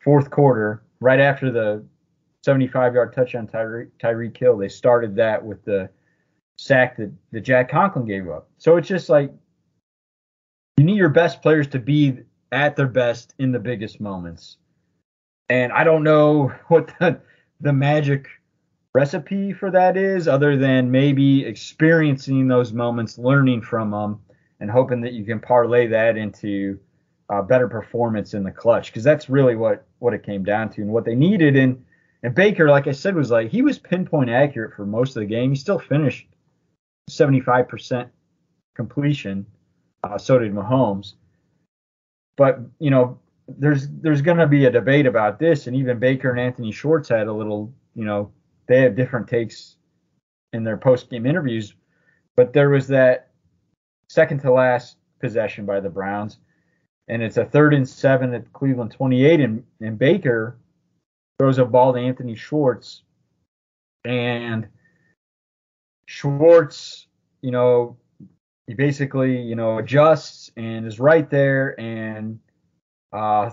fourth 0.00 0.30
quarter, 0.30 0.82
right 1.00 1.20
after 1.20 1.50
the 1.50 1.84
75 2.44 2.94
yard 2.94 3.12
touchdown 3.12 3.46
Tyreek 3.46 3.90
Tyreek 4.02 4.36
Hill. 4.36 4.56
They 4.56 4.68
started 4.68 5.16
that 5.16 5.44
with 5.44 5.64
the 5.64 5.90
sack 6.56 6.96
that, 6.96 7.12
that 7.32 7.40
Jack 7.40 7.70
Conklin 7.70 8.06
gave 8.06 8.28
up. 8.28 8.48
So 8.58 8.76
it's 8.76 8.88
just 8.88 9.08
like 9.08 9.32
you 10.76 10.84
need 10.84 10.96
your 10.96 11.08
best 11.08 11.42
players 11.42 11.66
to 11.68 11.78
be 11.78 12.18
at 12.52 12.76
their 12.76 12.86
best 12.86 13.34
in 13.38 13.52
the 13.52 13.58
biggest 13.58 14.00
moments. 14.00 14.58
And 15.48 15.72
I 15.72 15.84
don't 15.84 16.04
know 16.04 16.48
what 16.68 16.92
the, 16.98 17.20
the 17.60 17.72
magic 17.72 18.28
recipe 18.94 19.52
for 19.52 19.70
that 19.70 19.96
is, 19.96 20.28
other 20.28 20.56
than 20.56 20.90
maybe 20.90 21.44
experiencing 21.44 22.48
those 22.48 22.72
moments, 22.72 23.18
learning 23.18 23.62
from 23.62 23.90
them, 23.90 24.20
and 24.60 24.70
hoping 24.70 25.00
that 25.02 25.12
you 25.12 25.24
can 25.24 25.40
parlay 25.40 25.86
that 25.88 26.16
into 26.16 26.78
uh, 27.30 27.42
better 27.42 27.68
performance 27.68 28.34
in 28.34 28.42
the 28.42 28.50
clutch. 28.50 28.86
Because 28.86 29.04
that's 29.04 29.28
really 29.28 29.56
what 29.56 29.86
what 29.98 30.14
it 30.14 30.22
came 30.22 30.44
down 30.44 30.70
to, 30.70 30.82
and 30.82 30.90
what 30.90 31.04
they 31.04 31.14
needed. 31.14 31.56
And 31.56 31.84
and 32.22 32.34
Baker, 32.34 32.68
like 32.68 32.86
I 32.86 32.92
said, 32.92 33.14
was 33.14 33.30
like 33.30 33.50
he 33.50 33.62
was 33.62 33.78
pinpoint 33.78 34.30
accurate 34.30 34.74
for 34.74 34.86
most 34.86 35.16
of 35.16 35.20
the 35.20 35.26
game. 35.26 35.50
He 35.50 35.56
still 35.56 35.78
finished 35.78 36.26
75% 37.10 38.08
completion. 38.74 39.46
Uh, 40.04 40.18
so 40.18 40.38
did 40.38 40.54
Mahomes. 40.54 41.14
But 42.36 42.60
you 42.78 42.90
know, 42.90 43.18
there's 43.48 43.88
there's 43.88 44.22
going 44.22 44.38
to 44.38 44.46
be 44.46 44.66
a 44.66 44.70
debate 44.70 45.06
about 45.06 45.38
this, 45.38 45.66
and 45.66 45.76
even 45.76 45.98
Baker 45.98 46.30
and 46.30 46.40
Anthony 46.40 46.70
Schwartz 46.70 47.08
had 47.08 47.26
a 47.26 47.32
little, 47.32 47.72
you 47.94 48.04
know, 48.04 48.30
they 48.66 48.80
had 48.80 48.94
different 48.94 49.26
takes 49.26 49.76
in 50.52 50.64
their 50.64 50.76
post 50.76 51.10
game 51.10 51.26
interviews, 51.26 51.74
but 52.36 52.52
there 52.52 52.70
was 52.70 52.86
that 52.88 53.30
second 54.08 54.40
to 54.40 54.52
last 54.52 54.96
possession 55.20 55.66
by 55.66 55.80
the 55.80 55.90
Browns, 55.90 56.38
and 57.08 57.22
it's 57.22 57.36
a 57.36 57.44
third 57.44 57.74
and 57.74 57.88
seven 57.88 58.34
at 58.34 58.52
Cleveland 58.52 58.92
28, 58.92 59.40
and, 59.40 59.64
and 59.80 59.98
Baker 59.98 60.58
throws 61.38 61.58
a 61.58 61.64
ball 61.64 61.92
to 61.92 61.98
Anthony 61.98 62.34
Schwartz, 62.34 63.02
and 64.04 64.68
Schwartz, 66.06 67.06
you 67.42 67.50
know, 67.50 67.96
he 68.66 68.74
basically, 68.74 69.40
you 69.40 69.56
know, 69.56 69.78
adjusts 69.78 70.50
and 70.56 70.86
is 70.86 71.00
right 71.00 71.28
there 71.30 71.78
and 71.80 72.38
uh, 73.12 73.50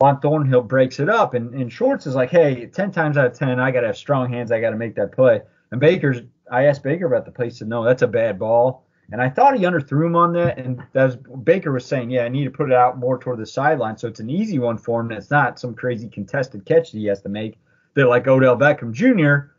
Juan 0.00 0.20
Thornhill 0.20 0.62
breaks 0.62 1.00
it 1.00 1.08
up, 1.08 1.34
and, 1.34 1.52
and 1.54 1.72
Schwartz 1.72 2.06
is 2.06 2.14
like, 2.14 2.30
hey, 2.30 2.66
10 2.66 2.92
times 2.92 3.16
out 3.16 3.26
of 3.26 3.34
10, 3.34 3.58
I 3.58 3.72
got 3.72 3.80
to 3.80 3.88
have 3.88 3.96
strong 3.96 4.32
hands. 4.32 4.52
I 4.52 4.60
got 4.60 4.70
to 4.70 4.76
make 4.76 4.94
that 4.94 5.12
play. 5.12 5.40
And 5.72 5.80
Baker's, 5.80 6.20
I 6.50 6.66
asked 6.66 6.84
Baker 6.84 7.06
about 7.06 7.24
the 7.24 7.32
play. 7.32 7.50
Said, 7.50 7.68
no, 7.68 7.84
that's 7.84 8.02
a 8.02 8.06
bad 8.06 8.38
ball. 8.38 8.86
And 9.10 9.22
I 9.22 9.30
thought 9.30 9.56
he 9.56 9.64
underthrew 9.64 10.06
him 10.06 10.16
on 10.16 10.34
that. 10.34 10.58
And 10.58 10.82
as 10.94 11.16
Baker 11.16 11.72
was 11.72 11.86
saying, 11.86 12.10
yeah, 12.10 12.24
I 12.24 12.28
need 12.28 12.44
to 12.44 12.50
put 12.50 12.70
it 12.70 12.76
out 12.76 12.98
more 12.98 13.18
toward 13.18 13.38
the 13.38 13.46
sideline. 13.46 13.96
So 13.96 14.06
it's 14.06 14.20
an 14.20 14.28
easy 14.28 14.58
one 14.58 14.76
for 14.76 15.00
him. 15.00 15.10
And 15.10 15.18
it's 15.18 15.30
not 15.30 15.58
some 15.58 15.74
crazy 15.74 16.08
contested 16.08 16.66
catch 16.66 16.92
that 16.92 16.98
he 16.98 17.06
has 17.06 17.22
to 17.22 17.30
make 17.30 17.58
that, 17.94 18.08
like 18.08 18.26
Odell 18.26 18.56
Beckham 18.56 18.92
Jr., 18.92 19.52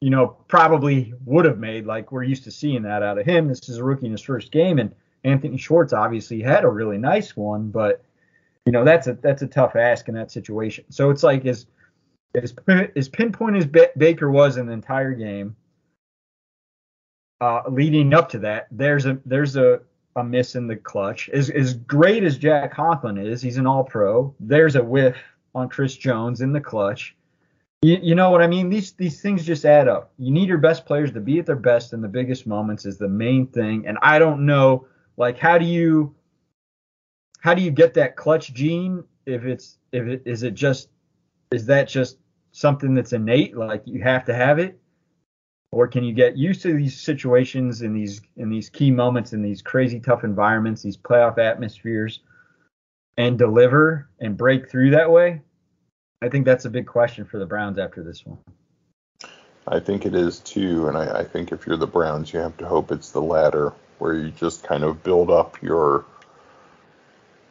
you 0.00 0.10
know, 0.10 0.28
probably 0.48 1.12
would 1.24 1.44
have 1.44 1.58
made. 1.58 1.86
Like 1.86 2.12
we're 2.12 2.22
used 2.22 2.44
to 2.44 2.50
seeing 2.50 2.82
that 2.82 3.02
out 3.02 3.18
of 3.18 3.26
him. 3.26 3.48
This 3.48 3.68
is 3.68 3.78
a 3.78 3.84
rookie 3.84 4.06
in 4.06 4.12
his 4.12 4.20
first 4.20 4.52
game. 4.52 4.78
And 4.78 4.94
Anthony 5.24 5.56
Schwartz 5.56 5.92
obviously 5.92 6.40
had 6.40 6.64
a 6.64 6.68
really 6.68 6.98
nice 6.98 7.36
one, 7.36 7.70
but 7.70 8.04
you 8.64 8.72
know 8.72 8.84
that's 8.84 9.06
a 9.06 9.14
that's 9.14 9.42
a 9.42 9.46
tough 9.46 9.76
ask 9.76 10.08
in 10.08 10.14
that 10.14 10.30
situation. 10.30 10.84
So 10.90 11.10
it's 11.10 11.22
like 11.22 11.44
as 11.46 11.66
as, 12.34 12.54
as 12.94 13.08
pinpoint 13.08 13.56
as 13.56 13.66
Baker 13.96 14.30
was 14.30 14.56
in 14.56 14.66
the 14.66 14.72
entire 14.72 15.12
game, 15.12 15.56
uh, 17.40 17.62
leading 17.68 18.14
up 18.14 18.28
to 18.30 18.38
that, 18.40 18.68
there's 18.70 19.06
a 19.06 19.18
there's 19.24 19.56
a, 19.56 19.80
a 20.16 20.24
miss 20.24 20.54
in 20.54 20.66
the 20.66 20.76
clutch. 20.76 21.28
As 21.30 21.50
as 21.50 21.74
great 21.74 22.24
as 22.24 22.38
Jack 22.38 22.74
Conklin 22.74 23.18
is, 23.18 23.40
he's 23.42 23.56
an 23.56 23.66
All 23.66 23.84
Pro. 23.84 24.34
There's 24.40 24.76
a 24.76 24.82
whiff 24.82 25.16
on 25.54 25.68
Chris 25.68 25.96
Jones 25.96 26.40
in 26.40 26.52
the 26.52 26.60
clutch. 26.60 27.14
You, 27.82 27.98
you 28.02 28.14
know 28.16 28.30
what 28.30 28.42
I 28.42 28.48
mean? 28.48 28.68
These 28.68 28.92
these 28.92 29.20
things 29.20 29.46
just 29.46 29.64
add 29.64 29.86
up. 29.86 30.12
You 30.18 30.32
need 30.32 30.48
your 30.48 30.58
best 30.58 30.84
players 30.84 31.12
to 31.12 31.20
be 31.20 31.38
at 31.38 31.46
their 31.46 31.56
best 31.56 31.92
in 31.92 32.00
the 32.00 32.08
biggest 32.08 32.46
moments 32.46 32.84
is 32.84 32.98
the 32.98 33.08
main 33.08 33.46
thing. 33.46 33.86
And 33.86 33.98
I 34.02 34.18
don't 34.18 34.44
know, 34.44 34.86
like, 35.16 35.38
how 35.38 35.58
do 35.58 35.64
you 35.64 36.14
how 37.40 37.54
do 37.54 37.62
you 37.62 37.70
get 37.70 37.94
that 37.94 38.16
clutch 38.16 38.52
gene 38.52 39.04
if 39.26 39.44
it's 39.44 39.78
if 39.92 40.06
it 40.06 40.22
is 40.24 40.42
it 40.42 40.54
just 40.54 40.88
is 41.52 41.66
that 41.66 41.88
just 41.88 42.18
something 42.50 42.94
that's 42.94 43.12
innate 43.12 43.56
like 43.56 43.82
you 43.84 44.02
have 44.02 44.24
to 44.24 44.34
have 44.34 44.58
it 44.58 44.78
or 45.70 45.86
can 45.86 46.02
you 46.04 46.12
get 46.12 46.36
used 46.36 46.62
to 46.62 46.72
these 46.74 46.98
situations 46.98 47.82
in 47.82 47.92
these 47.92 48.20
in 48.36 48.48
these 48.48 48.68
key 48.68 48.90
moments 48.90 49.32
in 49.32 49.42
these 49.42 49.62
crazy 49.62 50.00
tough 50.00 50.24
environments 50.24 50.82
these 50.82 50.96
playoff 50.96 51.38
atmospheres 51.38 52.20
and 53.16 53.38
deliver 53.38 54.08
and 54.20 54.36
break 54.36 54.68
through 54.70 54.90
that 54.90 55.10
way 55.10 55.40
i 56.22 56.28
think 56.28 56.44
that's 56.44 56.64
a 56.64 56.70
big 56.70 56.86
question 56.86 57.24
for 57.24 57.38
the 57.38 57.46
browns 57.46 57.78
after 57.78 58.02
this 58.02 58.24
one 58.24 58.38
i 59.66 59.78
think 59.78 60.06
it 60.06 60.14
is 60.14 60.40
too 60.40 60.88
and 60.88 60.96
I, 60.96 61.20
I 61.20 61.24
think 61.24 61.52
if 61.52 61.66
you're 61.66 61.76
the 61.76 61.86
browns 61.86 62.32
you 62.32 62.40
have 62.40 62.56
to 62.58 62.66
hope 62.66 62.90
it's 62.90 63.10
the 63.10 63.22
latter 63.22 63.72
where 63.98 64.14
you 64.14 64.30
just 64.30 64.62
kind 64.62 64.84
of 64.84 65.02
build 65.02 65.30
up 65.30 65.60
your 65.62 66.04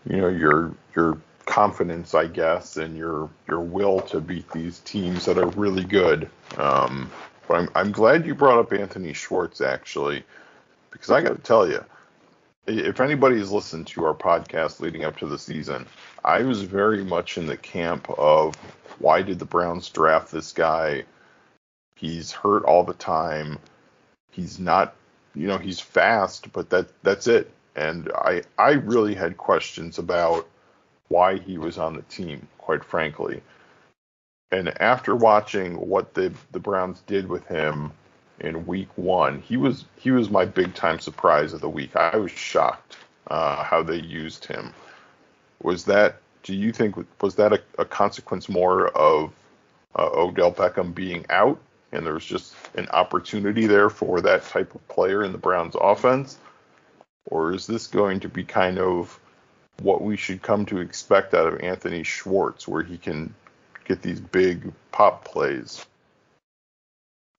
you 0.09 0.17
know 0.17 0.29
your 0.29 0.73
your 0.95 1.19
confidence, 1.47 2.13
I 2.13 2.27
guess, 2.27 2.77
and 2.77 2.95
your 2.95 3.29
your 3.47 3.61
will 3.61 4.01
to 4.01 4.21
beat 4.21 4.51
these 4.51 4.79
teams 4.79 5.25
that 5.25 5.39
are 5.39 5.49
really 5.51 5.83
good. 5.83 6.29
Um, 6.57 7.09
but 7.47 7.57
I'm 7.57 7.69
I'm 7.75 7.91
glad 7.91 8.25
you 8.25 8.35
brought 8.35 8.59
up 8.59 8.73
Anthony 8.73 9.13
Schwartz 9.13 9.61
actually, 9.61 10.23
because 10.91 11.11
I 11.11 11.21
got 11.21 11.35
to 11.35 11.41
tell 11.41 11.69
you, 11.69 11.83
if 12.65 12.99
anybody's 12.99 13.51
listened 13.51 13.87
to 13.87 14.05
our 14.05 14.13
podcast 14.13 14.79
leading 14.79 15.05
up 15.05 15.17
to 15.17 15.27
the 15.27 15.39
season, 15.39 15.85
I 16.23 16.43
was 16.43 16.61
very 16.63 17.03
much 17.03 17.37
in 17.37 17.45
the 17.45 17.57
camp 17.57 18.09
of 18.17 18.55
why 18.99 19.21
did 19.21 19.39
the 19.39 19.45
Browns 19.45 19.89
draft 19.89 20.31
this 20.31 20.53
guy? 20.53 21.03
He's 21.95 22.31
hurt 22.31 22.63
all 22.63 22.83
the 22.83 22.93
time. 22.93 23.59
He's 24.31 24.59
not, 24.59 24.95
you 25.33 25.47
know, 25.47 25.57
he's 25.57 25.79
fast, 25.79 26.51
but 26.51 26.69
that 26.69 26.89
that's 27.03 27.27
it 27.27 27.51
and 27.77 28.11
I 28.13 28.41
I 28.57 28.71
really 28.71 29.13
had 29.13 29.37
questions 29.37 29.99
about 29.99 30.49
why 31.07 31.37
he 31.37 31.57
was 31.57 31.77
on 31.77 31.95
the 31.95 32.01
team, 32.01 32.47
quite 32.57 32.83
frankly. 32.83 33.41
And 34.51 34.79
after 34.81 35.15
watching 35.15 35.75
what 35.75 36.13
the 36.13 36.33
the 36.51 36.59
Browns 36.59 37.01
did 37.01 37.27
with 37.27 37.45
him 37.47 37.91
in 38.39 38.65
Week 38.65 38.89
One, 38.95 39.41
he 39.41 39.57
was 39.57 39.85
he 39.97 40.11
was 40.11 40.29
my 40.29 40.45
big 40.45 40.73
time 40.73 40.99
surprise 40.99 41.53
of 41.53 41.61
the 41.61 41.69
week. 41.69 41.95
I 41.95 42.15
was 42.15 42.31
shocked 42.31 42.97
uh, 43.27 43.63
how 43.63 43.83
they 43.83 43.97
used 43.97 44.45
him. 44.45 44.73
Was 45.61 45.85
that? 45.85 46.17
Do 46.43 46.55
you 46.55 46.71
think 46.71 46.95
was 47.21 47.35
that 47.35 47.51
a, 47.51 47.61
a 47.77 47.83
consequence 47.83 48.47
more 48.47 48.87
of 48.89 49.33
uh, 49.95 50.09
Odell 50.13 50.53
Beckham 50.53 50.95
being 50.95 51.25
out, 51.29 51.59
and 51.91 52.05
there 52.05 52.13
was 52.13 52.25
just 52.25 52.55
an 52.75 52.87
opportunity 52.89 53.67
there 53.67 53.89
for 53.89 54.21
that 54.21 54.43
type 54.43 54.73
of 54.75 54.87
player 54.87 55.25
in 55.25 55.33
the 55.33 55.37
Browns 55.37 55.75
offense? 55.79 56.37
Or 57.25 57.53
is 57.53 57.67
this 57.67 57.87
going 57.87 58.21
to 58.21 58.29
be 58.29 58.45
kind 58.45 58.79
of 58.79 59.19
what 59.81 60.01
we 60.01 60.15
should 60.15 60.41
come 60.41 60.65
to 60.67 60.79
expect 60.79 61.33
out 61.33 61.51
of 61.51 61.59
Anthony 61.59 62.03
Schwartz, 62.03 62.65
where 62.65 62.83
he 62.83 62.97
can 62.97 63.33
get 63.87 64.01
these 64.01 64.19
big 64.19 64.71
pop 64.91 65.25
plays? 65.25 65.85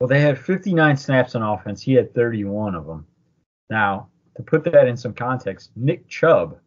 Well, 0.00 0.08
they 0.08 0.20
had 0.20 0.38
59 0.38 0.96
snaps 0.96 1.34
on 1.34 1.42
offense. 1.42 1.82
He 1.82 1.92
had 1.94 2.14
31 2.14 2.74
of 2.74 2.86
them. 2.86 3.06
Now, 3.70 4.08
to 4.36 4.42
put 4.42 4.64
that 4.64 4.86
in 4.86 4.96
some 4.96 5.12
context, 5.12 5.70
Nick 5.76 6.08
Chubb, 6.08 6.58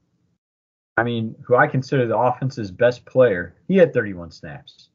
I 0.97 1.03
mean, 1.03 1.35
who 1.43 1.55
I 1.55 1.67
consider 1.67 2.05
the 2.05 2.17
offense's 2.17 2.71
best 2.71 3.05
player, 3.05 3.55
he 3.67 3.77
had 3.77 3.93
31 3.93 4.31
snaps. 4.31 4.89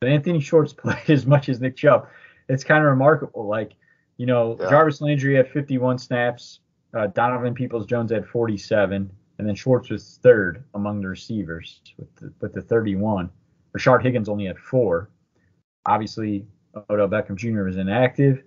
But 0.00 0.10
Anthony 0.10 0.40
Schwartz 0.40 0.72
played 0.72 1.10
as 1.10 1.26
much 1.26 1.48
as 1.48 1.60
Nick 1.60 1.76
Chubb. 1.76 2.08
It's 2.48 2.64
kind 2.64 2.82
of 2.84 2.90
remarkable. 2.90 3.46
Like, 3.46 3.72
You 4.16 4.26
know, 4.26 4.56
Yeah. 4.60 4.70
Jarvis 4.70 5.00
Landry 5.00 5.34
had 5.34 5.48
51 5.48 5.98
snaps. 5.98 6.60
Uh, 6.94 7.06
Donovan 7.08 7.54
Peoples 7.54 7.86
Jones 7.86 8.10
had 8.10 8.26
47, 8.26 9.10
and 9.38 9.48
then 9.48 9.54
Schwartz 9.54 9.90
was 9.90 10.18
third 10.22 10.64
among 10.74 11.00
the 11.00 11.08
receivers 11.08 11.80
with 11.96 12.14
the, 12.16 12.32
with 12.40 12.52
the 12.52 12.62
31. 12.62 13.30
Rashard 13.76 14.02
Higgins 14.02 14.28
only 14.28 14.46
had 14.46 14.58
four. 14.58 15.10
Obviously, 15.86 16.46
Odell 16.88 17.08
Beckham 17.08 17.36
Jr. 17.36 17.62
was 17.64 17.76
inactive. 17.76 18.42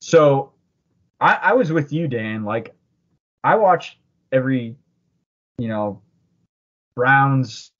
So 0.00 0.52
I, 1.20 1.34
I 1.34 1.52
was 1.54 1.72
with 1.72 1.92
you, 1.92 2.08
Dan. 2.08 2.44
Like, 2.44 2.74
I 3.42 3.56
watched 3.56 3.98
every, 4.32 4.76
you 5.58 5.68
know, 5.68 6.02
Browns 6.96 7.72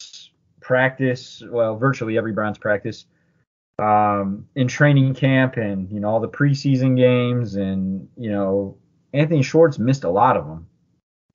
practice, 0.61 1.43
well, 1.49 1.77
virtually 1.77 2.19
every 2.19 2.33
Browns 2.33 2.59
practice 2.59 3.07
um, 3.79 4.47
in 4.55 4.69
training 4.69 5.15
camp 5.15 5.57
and, 5.57 5.91
you 5.91 6.01
know, 6.01 6.09
all 6.09 6.21
the 6.21 6.29
preseason 6.29 6.97
games. 6.97 7.57
And, 7.57 8.09
you 8.17 8.31
know, 8.31 8.77
Anthony 9.13 9.43
Schwartz 9.43 9.79
missed 9.79 10.05
a 10.05 10.11
lot 10.11 10.37
of 10.37 10.47
them. 10.47 10.67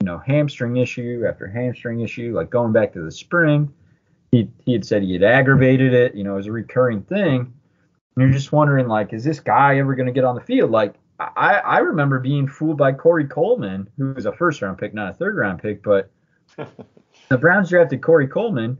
You 0.01 0.05
know, 0.05 0.17
hamstring 0.25 0.77
issue 0.77 1.25
after 1.27 1.45
hamstring 1.45 1.99
issue, 1.99 2.33
like 2.33 2.49
going 2.49 2.71
back 2.71 2.93
to 2.93 3.01
the 3.01 3.11
spring. 3.11 3.73
He, 4.31 4.49
he 4.65 4.73
had 4.73 4.85
said 4.85 5.03
he 5.03 5.13
had 5.13 5.23
aggravated 5.23 5.93
it, 5.93 6.15
you 6.15 6.23
know, 6.23 6.33
it 6.33 6.37
was 6.37 6.47
a 6.47 6.51
recurring 6.51 7.01
thing. 7.01 7.39
And 7.39 8.23
you're 8.23 8.31
just 8.31 8.51
wondering, 8.51 8.87
like, 8.87 9.13
is 9.13 9.23
this 9.23 9.39
guy 9.39 9.77
ever 9.77 9.95
going 9.95 10.07
to 10.07 10.11
get 10.11 10.23
on 10.23 10.35
the 10.35 10.41
field? 10.41 10.71
Like, 10.71 10.95
I, 11.19 11.55
I 11.55 11.77
remember 11.79 12.19
being 12.19 12.47
fooled 12.47 12.77
by 12.77 12.93
Corey 12.93 13.27
Coleman, 13.27 13.89
who 13.97 14.13
was 14.13 14.25
a 14.25 14.31
first 14.31 14.61
round 14.61 14.77
pick, 14.77 14.93
not 14.93 15.11
a 15.11 15.13
third 15.13 15.35
round 15.35 15.61
pick, 15.61 15.83
but 15.83 16.09
the 17.29 17.37
Browns 17.37 17.69
drafted 17.69 18.01
Corey 18.01 18.27
Coleman. 18.27 18.77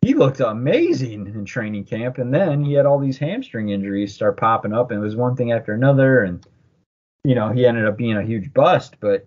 He 0.00 0.14
looked 0.14 0.40
amazing 0.40 1.26
in 1.26 1.44
training 1.44 1.84
camp, 1.84 2.18
and 2.18 2.32
then 2.32 2.64
he 2.64 2.72
had 2.72 2.86
all 2.86 2.98
these 2.98 3.18
hamstring 3.18 3.68
injuries 3.68 4.14
start 4.14 4.38
popping 4.38 4.72
up, 4.72 4.90
and 4.90 5.00
it 5.00 5.04
was 5.04 5.16
one 5.16 5.36
thing 5.36 5.52
after 5.52 5.74
another, 5.74 6.22
and 6.22 6.46
you 7.24 7.34
know 7.34 7.50
he 7.50 7.66
ended 7.66 7.84
up 7.84 7.98
being 7.98 8.16
a 8.16 8.22
huge 8.22 8.54
bust. 8.54 8.96
But 9.00 9.26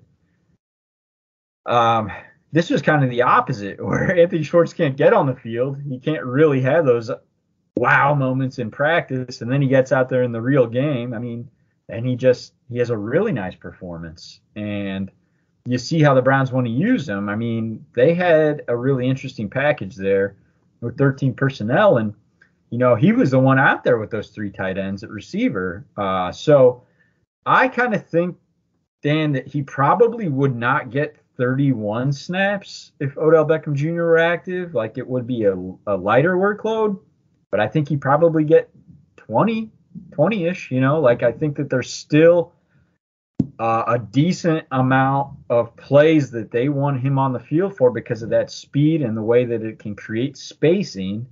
um, 1.65 2.11
this 2.51 2.69
was 2.69 2.81
kind 2.81 3.03
of 3.03 3.09
the 3.09 3.21
opposite, 3.21 3.79
where 3.83 4.15
Anthony 4.17 4.43
Schwartz 4.43 4.73
can't 4.73 4.97
get 4.97 5.13
on 5.13 5.27
the 5.27 5.35
field. 5.35 5.77
He 5.87 5.99
can't 5.99 6.23
really 6.23 6.61
have 6.61 6.85
those 6.85 7.11
wow 7.77 8.13
moments 8.13 8.59
in 8.59 8.71
practice, 8.71 9.41
and 9.41 9.51
then 9.51 9.61
he 9.61 9.67
gets 9.67 9.91
out 9.91 10.09
there 10.09 10.23
in 10.23 10.31
the 10.31 10.41
real 10.41 10.67
game. 10.67 11.13
I 11.13 11.19
mean, 11.19 11.49
and 11.89 12.05
he 12.05 12.15
just 12.15 12.53
he 12.69 12.77
has 12.79 12.89
a 12.89 12.97
really 12.97 13.31
nice 13.31 13.55
performance, 13.55 14.39
and 14.55 15.11
you 15.65 15.77
see 15.77 16.01
how 16.01 16.13
the 16.13 16.21
Browns 16.21 16.51
want 16.51 16.65
to 16.65 16.71
use 16.71 17.07
him. 17.07 17.29
I 17.29 17.35
mean, 17.35 17.85
they 17.93 18.13
had 18.13 18.63
a 18.67 18.75
really 18.75 19.07
interesting 19.07 19.49
package 19.49 19.95
there 19.95 20.35
with 20.81 20.97
13 20.97 21.33
personnel, 21.33 21.97
and 21.97 22.13
you 22.69 22.77
know 22.77 22.95
he 22.95 23.11
was 23.11 23.31
the 23.31 23.39
one 23.39 23.59
out 23.59 23.83
there 23.83 23.97
with 23.97 24.09
those 24.09 24.29
three 24.29 24.51
tight 24.51 24.77
ends 24.77 25.03
at 25.03 25.09
receiver. 25.09 25.85
Uh, 25.97 26.31
so 26.31 26.83
I 27.45 27.67
kind 27.67 27.93
of 27.93 28.05
think 28.07 28.37
Dan 29.01 29.31
that 29.33 29.47
he 29.47 29.61
probably 29.63 30.27
would 30.27 30.55
not 30.55 30.89
get 30.89 31.15
31 31.41 32.13
snaps 32.13 32.91
if 32.99 33.17
Odell 33.17 33.47
Beckham 33.47 33.73
Jr. 33.73 34.03
were 34.03 34.19
active. 34.19 34.75
Like 34.75 34.99
it 34.99 35.07
would 35.07 35.25
be 35.25 35.45
a, 35.45 35.55
a 35.87 35.97
lighter 35.97 36.35
workload, 36.35 36.99
but 37.49 37.59
I 37.59 37.67
think 37.67 37.89
he 37.89 37.97
probably 37.97 38.43
get 38.43 38.69
20, 39.17 39.71
20-ish. 40.11 40.69
You 40.69 40.81
know, 40.81 40.99
like 40.99 41.23
I 41.23 41.31
think 41.31 41.57
that 41.57 41.67
there's 41.67 41.91
still 41.91 42.53
uh, 43.57 43.85
a 43.87 43.97
decent 43.97 44.67
amount 44.71 45.35
of 45.49 45.75
plays 45.77 46.29
that 46.29 46.51
they 46.51 46.69
want 46.69 47.01
him 47.01 47.17
on 47.17 47.33
the 47.33 47.39
field 47.39 47.75
for 47.75 47.89
because 47.89 48.21
of 48.21 48.29
that 48.29 48.51
speed 48.51 49.01
and 49.01 49.17
the 49.17 49.23
way 49.23 49.43
that 49.43 49.63
it 49.63 49.79
can 49.79 49.95
create 49.95 50.37
spacing. 50.37 51.25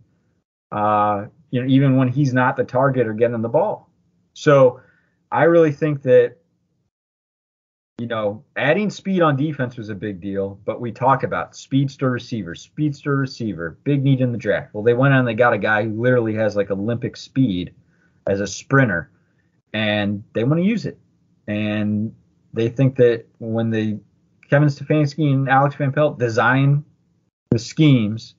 Uh, 0.72 1.28
you 1.52 1.62
know, 1.62 1.68
even 1.68 1.98
when 1.98 2.08
he's 2.08 2.34
not 2.34 2.58
the 2.58 2.64
target 2.64 3.06
or 3.06 3.14
getting 3.14 3.44
the 3.44 3.48
ball. 3.48 3.92
So 4.34 4.82
I 5.32 5.44
really 5.44 5.72
think 5.72 6.02
that 6.02 6.38
you 8.00 8.08
know, 8.08 8.44
adding 8.56 8.90
speed 8.90 9.22
on 9.22 9.36
defense 9.36 9.76
was 9.76 9.90
a 9.90 9.96
big 9.96 10.22
deal, 10.22 10.58
but 10.64 10.80
we 10.80 10.90
talk 10.90 11.24
about 11.24 11.56
speedster 11.56 12.10
receiver, 12.10 12.56
speedster 12.56 13.18
receiver, 13.18 13.78
big 13.84 14.02
need 14.02 14.22
in 14.22 14.32
the 14.32 14.38
draft. 14.38 14.74
Well, 14.74 14.84
they 14.84 14.94
went 14.94 15.14
out 15.14 15.20
and 15.20 15.28
they 15.28 15.34
got 15.34 15.52
a 15.52 15.58
guy 15.58 15.84
who 15.84 16.02
literally 16.02 16.34
has 16.36 16.56
like 16.56 16.72
Olympic 16.72 17.18
speed 17.18 17.74
as 18.26 18.40
a 18.40 18.48
sprinter, 18.48 19.12
and 19.74 20.24
they 20.34 20.46
want 20.46 20.62
to 20.62 20.66
use 20.66 20.86
it. 20.86 20.98
And 21.48 22.16
they 22.54 22.70
think 22.70 22.96
that 22.96 23.26
when 23.40 23.70
the 23.70 24.00
Kevin 24.50 24.70
Stefanski 24.70 25.34
and 25.34 25.50
Alex 25.50 25.76
Van 25.76 25.92
Pelt 25.92 26.18
design 26.18 26.86
the 27.52 27.60
schemes, 27.60 28.36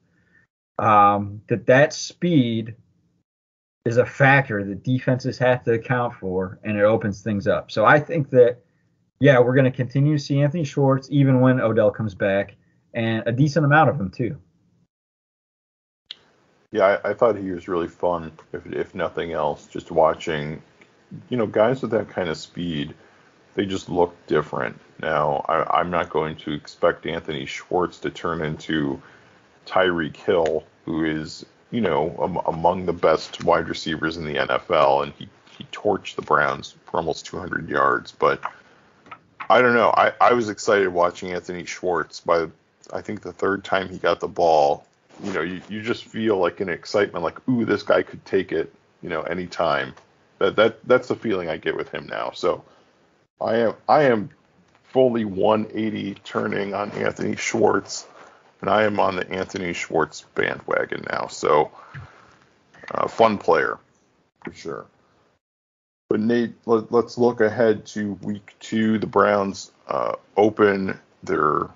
um, 0.78 1.42
that 1.48 1.66
that 1.66 1.92
speed 1.92 2.76
is 3.84 3.98
a 3.98 4.06
factor 4.06 4.64
that 4.64 4.84
defenses 4.84 5.36
have 5.36 5.64
to 5.64 5.72
account 5.72 6.14
for, 6.14 6.58
and 6.64 6.78
it 6.78 6.84
opens 6.84 7.20
things 7.20 7.46
up. 7.46 7.70
So 7.70 7.84
I 7.84 7.98
think 8.00 8.30
that 8.30 8.62
yeah, 9.20 9.38
we're 9.38 9.54
going 9.54 9.70
to 9.70 9.76
continue 9.76 10.16
to 10.16 10.22
see 10.22 10.40
Anthony 10.40 10.64
Schwartz 10.64 11.08
even 11.10 11.40
when 11.40 11.60
Odell 11.60 11.90
comes 11.90 12.14
back, 12.14 12.56
and 12.94 13.22
a 13.26 13.32
decent 13.32 13.66
amount 13.66 13.90
of 13.90 14.00
him 14.00 14.10
too. 14.10 14.36
Yeah, 16.72 16.98
I, 17.04 17.10
I 17.10 17.14
thought 17.14 17.36
he 17.36 17.50
was 17.50 17.68
really 17.68 17.88
fun, 17.88 18.32
if, 18.52 18.66
if 18.66 18.94
nothing 18.94 19.32
else, 19.32 19.66
just 19.66 19.90
watching, 19.90 20.62
you 21.28 21.36
know, 21.36 21.46
guys 21.46 21.82
with 21.82 21.90
that 21.90 22.08
kind 22.08 22.28
of 22.28 22.36
speed, 22.36 22.94
they 23.54 23.66
just 23.66 23.88
look 23.88 24.14
different. 24.26 24.80
Now, 25.02 25.44
I, 25.48 25.80
I'm 25.80 25.90
not 25.90 26.10
going 26.10 26.36
to 26.36 26.52
expect 26.52 27.06
Anthony 27.06 27.44
Schwartz 27.44 27.98
to 27.98 28.10
turn 28.10 28.40
into 28.40 29.02
Tyreek 29.66 30.16
Hill, 30.16 30.64
who 30.84 31.04
is, 31.04 31.44
you 31.72 31.80
know, 31.80 32.16
am, 32.22 32.36
among 32.54 32.86
the 32.86 32.92
best 32.92 33.42
wide 33.44 33.68
receivers 33.68 34.16
in 34.16 34.24
the 34.24 34.36
NFL, 34.36 35.02
and 35.02 35.12
he, 35.18 35.28
he 35.58 35.64
torched 35.72 36.14
the 36.14 36.22
Browns 36.22 36.76
for 36.86 36.98
almost 36.98 37.26
200 37.26 37.68
yards. 37.68 38.12
But 38.12 38.40
I 39.50 39.60
don't 39.60 39.74
know. 39.74 39.90
I, 39.90 40.12
I 40.20 40.32
was 40.32 40.48
excited 40.48 40.88
watching 40.88 41.32
Anthony 41.32 41.64
Schwartz. 41.64 42.20
By 42.20 42.46
I 42.92 43.00
think 43.00 43.22
the 43.22 43.32
third 43.32 43.64
time 43.64 43.88
he 43.88 43.98
got 43.98 44.20
the 44.20 44.28
ball, 44.28 44.86
you 45.24 45.32
know, 45.32 45.42
you, 45.42 45.60
you 45.68 45.82
just 45.82 46.04
feel 46.04 46.38
like 46.38 46.60
an 46.60 46.68
excitement, 46.68 47.24
like, 47.24 47.48
ooh, 47.48 47.64
this 47.64 47.82
guy 47.82 48.02
could 48.02 48.24
take 48.24 48.52
it, 48.52 48.72
you 49.02 49.08
know, 49.08 49.22
anytime. 49.22 49.92
That 50.38 50.54
that 50.54 50.86
that's 50.86 51.08
the 51.08 51.16
feeling 51.16 51.48
I 51.48 51.56
get 51.56 51.76
with 51.76 51.88
him 51.90 52.06
now. 52.06 52.30
So 52.30 52.64
I 53.40 53.56
am 53.56 53.74
I 53.88 54.04
am 54.04 54.30
fully 54.84 55.24
180 55.24 56.14
turning 56.22 56.72
on 56.72 56.92
Anthony 56.92 57.34
Schwartz, 57.34 58.06
and 58.60 58.70
I 58.70 58.84
am 58.84 59.00
on 59.00 59.16
the 59.16 59.28
Anthony 59.30 59.72
Schwartz 59.72 60.22
bandwagon 60.36 61.04
now. 61.10 61.26
So 61.26 61.72
uh, 62.92 63.08
fun 63.08 63.36
player 63.36 63.78
for 64.44 64.52
sure. 64.52 64.86
But 66.10 66.18
Nate, 66.18 66.54
let, 66.66 66.92
us 66.92 67.16
look 67.16 67.40
ahead 67.40 67.86
to 67.86 68.14
week 68.22 68.56
two. 68.58 68.98
The 68.98 69.06
Browns 69.06 69.70
uh, 69.86 70.16
open 70.36 70.98
their 71.22 71.68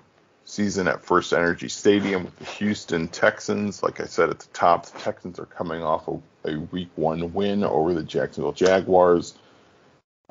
season 0.43 0.89
at 0.89 1.01
First 1.01 1.31
Energy 1.31 1.69
Stadium 1.69 2.25
with 2.25 2.37
the 2.37 2.43
Houston 2.43 3.07
Texans. 3.07 3.81
Like 3.81 4.01
I 4.01 4.05
said 4.05 4.29
at 4.29 4.39
the 4.39 4.47
top, 4.47 4.87
the 4.87 4.99
Texans 4.99 5.39
are 5.39 5.45
coming 5.45 5.83
off 5.83 6.09
a, 6.09 6.19
a 6.49 6.57
week 6.73 6.89
one 6.95 7.33
win 7.33 7.63
over 7.63 7.93
the 7.93 8.03
Jacksonville 8.03 8.51
Jaguars. 8.51 9.35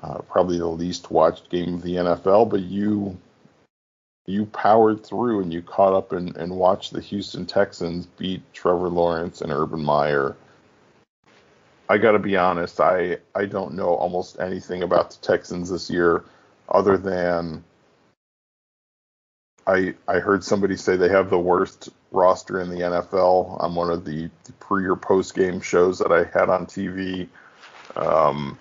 Uh, 0.03 0.19
probably 0.19 0.59
the 0.59 0.67
least 0.67 1.11
watched 1.11 1.49
game 1.49 1.75
of 1.77 1.83
the 1.83 1.95
NFL, 1.95 2.51
but 2.51 2.61
you 2.61 3.17
you 4.27 4.45
powered 4.45 5.05
through 5.05 5.41
and 5.41 5.53
you 5.53 5.63
caught 5.63 5.95
up 5.95 6.13
and, 6.13 6.37
and 6.37 6.55
watched 6.55 6.93
the 6.93 7.01
Houston 7.01 7.47
Texans 7.47 8.05
beat 8.19 8.43
Trevor 8.53 8.91
Lawrence 8.91 9.41
and 9.41 9.51
Urban 9.51 9.83
Meyer. 9.83 10.37
I 11.89 11.99
got 11.99 12.13
to 12.13 12.19
be 12.19 12.37
honest, 12.37 12.81
I, 12.81 13.19
I 13.35 13.45
don't 13.47 13.75
know 13.75 13.95
almost 13.95 14.41
anything 14.41 14.83
about 14.83 15.11
the 15.11 15.27
Texans 15.27 15.71
this 15.71 15.91
year 15.91 16.25
other 16.69 16.97
than 16.97 17.63
I 19.67 19.95
I 20.07 20.19
heard 20.19 20.45
somebody 20.45 20.77
say 20.77 20.97
they 20.97 21.09
have 21.09 21.31
the 21.31 21.39
worst 21.39 21.89
roster 22.11 22.61
in 22.61 22.71
the 22.71 22.81
NFL 22.81 23.63
on 23.63 23.75
one 23.75 23.91
of 23.91 24.05
the, 24.05 24.31
the 24.45 24.53
pre 24.55 24.85
or 24.85 24.97
post 24.97 25.35
game 25.35 25.61
shows 25.61 25.99
that 25.99 26.13
I 26.13 26.25
had 26.39 26.49
on 26.49 26.67
TV. 26.67 27.29
Um, 27.97 28.59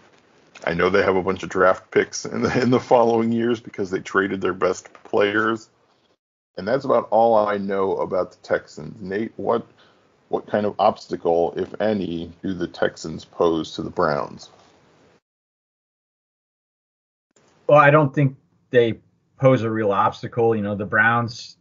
I 0.65 0.73
know 0.73 0.89
they 0.89 1.03
have 1.03 1.15
a 1.15 1.23
bunch 1.23 1.43
of 1.43 1.49
draft 1.49 1.91
picks 1.91 2.25
in 2.25 2.41
the 2.41 2.61
in 2.61 2.69
the 2.69 2.79
following 2.79 3.31
years 3.31 3.59
because 3.59 3.89
they 3.89 3.99
traded 3.99 4.41
their 4.41 4.53
best 4.53 4.91
players, 5.03 5.69
and 6.57 6.67
that's 6.67 6.85
about 6.85 7.07
all 7.09 7.35
I 7.35 7.57
know 7.57 7.97
about 7.97 8.31
the 8.31 8.37
Texans. 8.37 9.01
Nate, 9.01 9.33
what 9.35 9.65
what 10.33 10.47
kind 10.47 10.65
of 10.65 10.73
obstacle, 10.79 11.53
if 11.55 11.79
any, 11.79 12.31
do 12.41 12.55
the 12.55 12.67
Texans 12.67 13.23
pose 13.23 13.75
to 13.75 13.83
the 13.83 13.89
Browns? 13.91 14.49
Well, 17.67 17.77
I 17.77 17.91
don't 17.91 18.15
think 18.15 18.35
they 18.71 18.99
pose 19.39 19.61
a 19.61 19.69
real 19.69 19.91
obstacle. 19.91 20.55
You 20.55 20.63
know, 20.63 20.73
the 20.73 20.87
Browns 20.87 21.57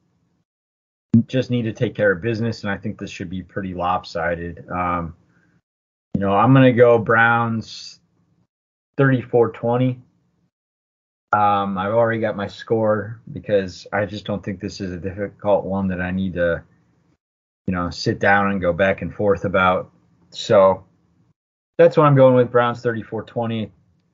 just 1.26 1.50
need 1.50 1.64
to 1.64 1.74
take 1.74 1.94
care 1.94 2.12
of 2.12 2.22
business, 2.22 2.62
and 2.62 2.70
I 2.70 2.78
think 2.78 2.98
this 2.98 3.10
should 3.10 3.28
be 3.28 3.42
pretty 3.42 3.74
lopsided. 3.74 4.66
Um, 4.70 5.14
you 6.14 6.22
know, 6.22 6.34
I'm 6.34 6.54
going 6.54 6.64
to 6.64 6.72
go 6.72 6.98
Browns 6.98 8.00
34 8.96 9.50
20. 9.50 10.00
Um, 11.34 11.76
I've 11.76 11.92
already 11.92 12.22
got 12.22 12.36
my 12.36 12.46
score 12.46 13.20
because 13.32 13.86
I 13.92 14.06
just 14.06 14.24
don't 14.24 14.42
think 14.42 14.60
this 14.60 14.80
is 14.80 14.92
a 14.92 14.98
difficult 14.98 15.66
one 15.66 15.88
that 15.88 16.00
I 16.00 16.10
need 16.10 16.32
to, 16.34 16.62
you 17.66 17.74
know, 17.74 17.90
sit 17.90 18.18
down 18.18 18.50
and 18.50 18.60
go 18.60 18.72
back 18.72 19.02
and 19.02 19.14
forth 19.14 19.44
about. 19.44 19.90
So 20.30 20.84
that's 21.78 21.96
what 21.96 22.06
I'm 22.06 22.16
going 22.16 22.34
with. 22.34 22.50
Browns 22.50 22.80
34 22.80 23.24
20. 23.24 23.64
Uh, 23.64 23.68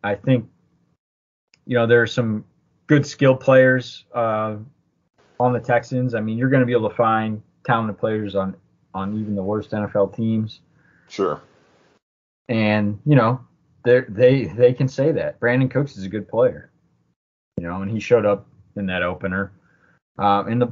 I 0.04 0.14
think, 0.14 0.48
you 1.66 1.76
know, 1.76 1.86
there 1.86 2.02
are 2.02 2.06
some 2.06 2.44
good 2.86 3.06
skill 3.06 3.36
players 3.36 4.04
uh, 4.14 4.56
on 5.40 5.52
the 5.52 5.60
Texans. 5.60 6.14
I 6.14 6.20
mean, 6.20 6.38
you're 6.38 6.50
going 6.50 6.60
to 6.60 6.66
be 6.66 6.72
able 6.72 6.88
to 6.88 6.94
find 6.96 7.42
talented 7.64 7.98
players 7.98 8.34
on 8.34 8.56
on 8.94 9.18
even 9.18 9.34
the 9.34 9.42
worst 9.42 9.70
NFL 9.70 10.16
teams. 10.16 10.60
Sure. 11.08 11.40
And 12.48 12.98
you 13.04 13.16
know, 13.16 13.40
they 13.84 14.00
they 14.08 14.44
they 14.44 14.72
can 14.72 14.88
say 14.88 15.12
that 15.12 15.38
Brandin 15.40 15.70
Cooks 15.70 15.96
is 15.96 16.04
a 16.04 16.08
good 16.08 16.28
player. 16.28 16.70
You 17.58 17.66
know, 17.66 17.82
and 17.82 17.90
he 17.90 18.00
showed 18.00 18.24
up 18.24 18.46
in 18.76 18.86
that 18.86 19.02
opener. 19.02 19.52
Um, 20.18 20.48
and 20.48 20.62
the 20.62 20.68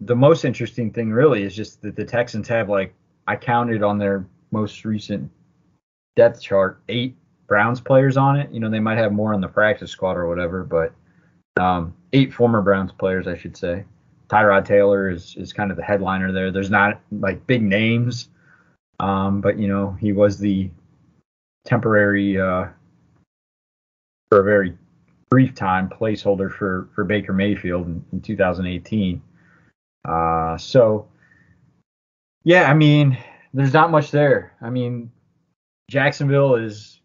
the 0.00 0.16
most 0.16 0.44
interesting 0.44 0.92
thing 0.92 1.10
really 1.10 1.42
is 1.42 1.54
just 1.54 1.82
that 1.82 1.96
the 1.96 2.04
Texans 2.04 2.48
have 2.48 2.68
like 2.68 2.94
I 3.26 3.36
counted 3.36 3.82
on 3.82 3.98
their 3.98 4.26
most 4.50 4.84
recent 4.84 5.30
depth 6.16 6.40
chart 6.40 6.80
eight 6.88 7.16
Browns 7.46 7.80
players 7.80 8.16
on 8.16 8.36
it. 8.36 8.50
You 8.52 8.60
know, 8.60 8.70
they 8.70 8.80
might 8.80 8.98
have 8.98 9.12
more 9.12 9.34
on 9.34 9.40
the 9.40 9.48
practice 9.48 9.90
squad 9.90 10.16
or 10.16 10.28
whatever, 10.28 10.64
but 10.64 10.92
um, 11.60 11.94
eight 12.12 12.32
former 12.32 12.62
Browns 12.62 12.92
players, 12.92 13.26
I 13.26 13.36
should 13.36 13.56
say. 13.56 13.84
Tyrod 14.28 14.64
Taylor 14.64 15.10
is 15.10 15.34
is 15.36 15.52
kind 15.52 15.70
of 15.70 15.76
the 15.76 15.82
headliner 15.82 16.32
there. 16.32 16.50
There's 16.50 16.70
not 16.70 17.00
like 17.10 17.46
big 17.46 17.62
names, 17.62 18.28
um, 19.00 19.40
but 19.40 19.58
you 19.58 19.68
know 19.68 19.96
he 19.98 20.12
was 20.12 20.38
the 20.38 20.70
temporary 21.64 22.38
uh, 22.38 22.66
for 24.28 24.40
a 24.40 24.44
very 24.44 24.76
brief 25.30 25.54
time 25.54 25.88
placeholder 25.88 26.52
for 26.52 26.88
for 26.94 27.04
Baker 27.04 27.32
Mayfield 27.32 27.86
in, 27.86 28.04
in 28.12 28.20
2018. 28.20 29.22
Uh, 30.08 30.56
so 30.56 31.08
yeah, 32.44 32.70
I 32.70 32.74
mean 32.74 33.18
there's 33.52 33.72
not 33.72 33.90
much 33.90 34.10
there. 34.10 34.52
I 34.60 34.70
mean 34.70 35.10
Jacksonville 35.90 36.54
is 36.54 37.00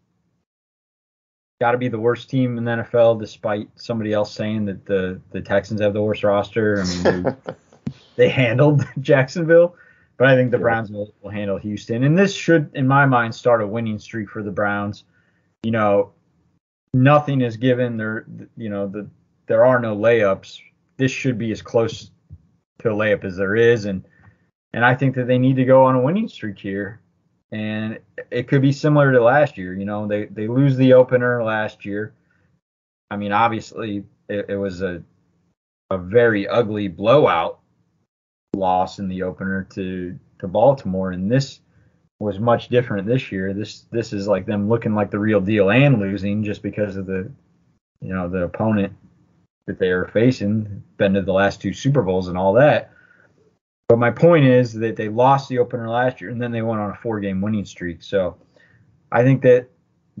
got 1.60 1.72
to 1.72 1.78
be 1.78 1.88
the 1.88 1.98
worst 1.98 2.28
team 2.28 2.58
in 2.58 2.64
the 2.64 2.70
NFL, 2.70 3.18
despite 3.20 3.68
somebody 3.76 4.12
else 4.12 4.34
saying 4.34 4.66
that 4.66 4.86
the 4.86 5.20
the 5.30 5.40
Texans 5.40 5.80
have 5.80 5.92
the 5.92 6.02
worst 6.02 6.24
roster. 6.24 6.82
I 6.82 6.84
mean, 6.84 7.22
they, 7.22 7.54
they 8.16 8.28
handled 8.28 8.86
Jacksonville, 9.00 9.76
but 10.16 10.28
I 10.28 10.34
think 10.34 10.50
the 10.50 10.58
Browns 10.58 10.90
will, 10.90 11.14
will 11.22 11.30
handle 11.30 11.58
Houston, 11.58 12.04
and 12.04 12.18
this 12.18 12.34
should, 12.34 12.70
in 12.74 12.86
my 12.86 13.06
mind, 13.06 13.34
start 13.34 13.62
a 13.62 13.66
winning 13.66 13.98
streak 13.98 14.28
for 14.28 14.42
the 14.42 14.50
Browns. 14.50 15.04
You 15.62 15.70
know, 15.70 16.12
nothing 16.92 17.40
is 17.40 17.56
given. 17.56 17.96
There, 17.96 18.26
you 18.56 18.68
know, 18.68 18.86
the 18.86 19.08
there 19.46 19.64
are 19.64 19.78
no 19.78 19.96
layups. 19.96 20.60
This 20.96 21.10
should 21.10 21.38
be 21.38 21.50
as 21.50 21.62
close 21.62 22.10
to 22.84 22.92
a 22.92 22.94
layup 22.94 23.24
as 23.24 23.36
there 23.36 23.56
is, 23.56 23.84
and 23.84 24.04
and 24.72 24.84
I 24.84 24.94
think 24.94 25.14
that 25.16 25.26
they 25.26 25.38
need 25.38 25.56
to 25.56 25.64
go 25.64 25.84
on 25.84 25.96
a 25.96 26.00
winning 26.00 26.28
streak 26.28 26.58
here 26.58 27.00
and 27.54 28.00
it 28.32 28.48
could 28.48 28.62
be 28.62 28.72
similar 28.72 29.12
to 29.12 29.22
last 29.22 29.56
year. 29.56 29.74
You 29.74 29.84
know, 29.84 30.08
they 30.08 30.24
they 30.26 30.48
lose 30.48 30.76
the 30.76 30.92
opener 30.92 31.42
last 31.44 31.84
year. 31.84 32.12
I 33.12 33.16
mean, 33.16 33.30
obviously 33.30 34.04
it, 34.28 34.46
it 34.48 34.56
was 34.56 34.82
a 34.82 35.02
a 35.90 35.98
very 35.98 36.48
ugly 36.48 36.88
blowout 36.88 37.60
loss 38.56 38.98
in 38.98 39.08
the 39.08 39.22
opener 39.22 39.68
to 39.74 40.18
to 40.40 40.48
Baltimore, 40.48 41.12
and 41.12 41.30
this 41.30 41.60
was 42.18 42.40
much 42.40 42.68
different 42.70 43.06
this 43.06 43.30
year. 43.30 43.54
This 43.54 43.86
this 43.92 44.12
is 44.12 44.26
like 44.26 44.46
them 44.46 44.68
looking 44.68 44.96
like 44.96 45.12
the 45.12 45.20
real 45.20 45.40
deal 45.40 45.70
and 45.70 46.00
losing 46.00 46.42
just 46.42 46.60
because 46.60 46.96
of 46.96 47.06
the 47.06 47.30
you 48.00 48.12
know 48.12 48.28
the 48.28 48.42
opponent 48.42 48.92
that 49.66 49.78
they 49.78 49.88
are 49.88 50.08
facing, 50.08 50.82
been 50.96 51.14
to 51.14 51.22
the 51.22 51.32
last 51.32 51.60
two 51.60 51.72
Super 51.72 52.02
Bowls 52.02 52.28
and 52.28 52.36
all 52.36 52.52
that. 52.54 52.90
But 53.88 53.98
my 53.98 54.10
point 54.10 54.44
is 54.44 54.72
that 54.74 54.96
they 54.96 55.08
lost 55.08 55.48
the 55.48 55.58
opener 55.58 55.88
last 55.88 56.20
year 56.20 56.30
and 56.30 56.40
then 56.40 56.52
they 56.52 56.62
went 56.62 56.80
on 56.80 56.90
a 56.90 56.96
four 56.96 57.20
game 57.20 57.40
winning 57.40 57.64
streak. 57.64 58.02
So 58.02 58.36
I 59.12 59.22
think 59.22 59.42
that 59.42 59.68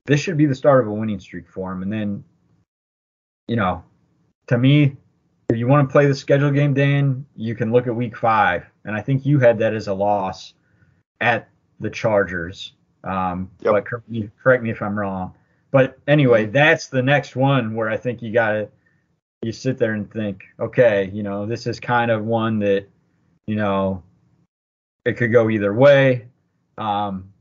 this 0.06 0.20
should 0.20 0.36
be 0.36 0.46
the 0.46 0.54
start 0.54 0.82
of 0.82 0.88
a 0.88 0.94
winning 0.94 1.20
streak 1.20 1.48
for 1.48 1.70
them. 1.70 1.82
And 1.82 1.92
then, 1.92 2.24
you 3.48 3.56
know, 3.56 3.82
to 4.48 4.58
me, 4.58 4.96
if 5.48 5.56
you 5.56 5.66
want 5.66 5.88
to 5.88 5.92
play 5.92 6.06
the 6.06 6.14
schedule 6.14 6.50
game, 6.50 6.74
Dan, 6.74 7.26
you 7.36 7.54
can 7.54 7.72
look 7.72 7.86
at 7.86 7.94
week 7.94 8.16
five. 8.16 8.64
And 8.84 8.94
I 8.94 9.00
think 9.00 9.24
you 9.24 9.38
had 9.38 9.58
that 9.58 9.74
as 9.74 9.88
a 9.88 9.94
loss 9.94 10.54
at 11.20 11.48
the 11.80 11.90
Chargers. 11.90 12.72
Um, 13.02 13.50
yep. 13.60 13.72
But 13.72 13.86
correct 13.86 14.08
me, 14.08 14.30
correct 14.42 14.62
me 14.62 14.70
if 14.70 14.82
I'm 14.82 14.98
wrong. 14.98 15.34
But 15.70 15.98
anyway, 16.06 16.46
that's 16.46 16.88
the 16.88 17.02
next 17.02 17.34
one 17.34 17.74
where 17.74 17.88
I 17.88 17.96
think 17.96 18.22
you 18.22 18.32
got 18.32 18.52
to 18.52 18.68
you 19.44 19.52
sit 19.52 19.78
there 19.78 19.92
and 19.92 20.10
think, 20.10 20.44
okay, 20.58 21.10
you 21.12 21.22
know, 21.22 21.46
this 21.46 21.66
is 21.66 21.78
kind 21.78 22.10
of 22.10 22.24
one 22.24 22.58
that 22.60 22.86
you 23.46 23.56
know, 23.56 24.02
it 25.04 25.16
could 25.16 25.32
go 25.32 25.50
either 25.50 25.72
way. 25.72 26.26
Um, 26.78 27.32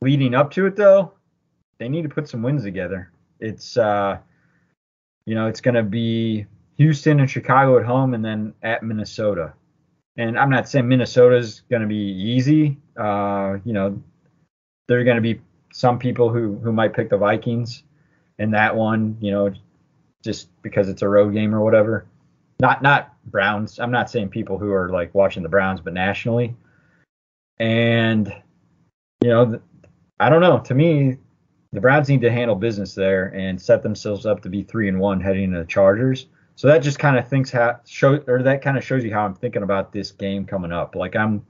leading 0.00 0.34
up 0.34 0.50
to 0.52 0.66
it, 0.66 0.76
though, 0.76 1.12
they 1.78 1.88
need 1.88 2.02
to 2.02 2.08
put 2.08 2.28
some 2.28 2.42
wins 2.42 2.62
together. 2.62 3.10
It's, 3.40 3.76
uh, 3.76 4.18
you 5.26 5.34
know, 5.34 5.48
it's 5.48 5.60
going 5.60 5.74
to 5.74 5.82
be 5.82 6.46
Houston 6.76 7.20
and 7.20 7.30
Chicago 7.30 7.78
at 7.78 7.84
home, 7.84 8.14
and 8.14 8.24
then 8.24 8.54
at 8.62 8.82
Minnesota. 8.82 9.52
And 10.16 10.38
I'm 10.38 10.50
not 10.50 10.68
saying 10.68 10.88
Minnesota's 10.88 11.62
going 11.70 11.82
to 11.82 11.88
be 11.88 11.96
easy. 11.96 12.78
Uh, 12.96 13.58
you 13.64 13.72
know, 13.72 14.00
there 14.88 15.00
are 15.00 15.04
going 15.04 15.16
to 15.16 15.22
be 15.22 15.40
some 15.72 15.98
people 15.98 16.28
who 16.28 16.56
who 16.58 16.72
might 16.72 16.92
pick 16.92 17.08
the 17.08 17.16
Vikings 17.16 17.82
in 18.38 18.50
that 18.52 18.76
one. 18.76 19.16
You 19.20 19.30
know, 19.32 19.54
just 20.22 20.48
because 20.62 20.88
it's 20.88 21.02
a 21.02 21.08
road 21.08 21.34
game 21.34 21.54
or 21.54 21.60
whatever. 21.60 22.06
Not 22.60 22.82
not 22.82 23.14
Browns. 23.26 23.78
I'm 23.78 23.90
not 23.90 24.10
saying 24.10 24.28
people 24.28 24.58
who 24.58 24.72
are 24.72 24.88
like 24.90 25.14
watching 25.14 25.42
the 25.42 25.48
Browns, 25.48 25.80
but 25.80 25.92
nationally. 25.92 26.54
And 27.58 28.32
you 29.22 29.30
know, 29.30 29.60
I 30.20 30.28
don't 30.28 30.40
know. 30.40 30.58
To 30.60 30.74
me, 30.74 31.18
the 31.72 31.80
Browns 31.80 32.08
need 32.08 32.20
to 32.20 32.30
handle 32.30 32.54
business 32.54 32.94
there 32.94 33.26
and 33.34 33.60
set 33.60 33.82
themselves 33.82 34.26
up 34.26 34.42
to 34.42 34.48
be 34.48 34.62
three 34.62 34.88
and 34.88 35.00
one 35.00 35.20
heading 35.20 35.44
into 35.44 35.58
the 35.58 35.64
Chargers. 35.64 36.26
So 36.54 36.68
that 36.68 36.78
just 36.78 36.98
kind 36.98 37.16
of 37.16 37.26
thinks 37.26 37.50
how 37.50 37.80
show 37.86 38.22
or 38.26 38.42
that 38.42 38.62
kind 38.62 38.76
of 38.76 38.84
shows 38.84 39.04
you 39.04 39.12
how 39.12 39.24
I'm 39.24 39.34
thinking 39.34 39.62
about 39.62 39.92
this 39.92 40.12
game 40.12 40.44
coming 40.44 40.70
up. 40.70 40.94
Like 40.94 41.16
I'm, 41.16 41.44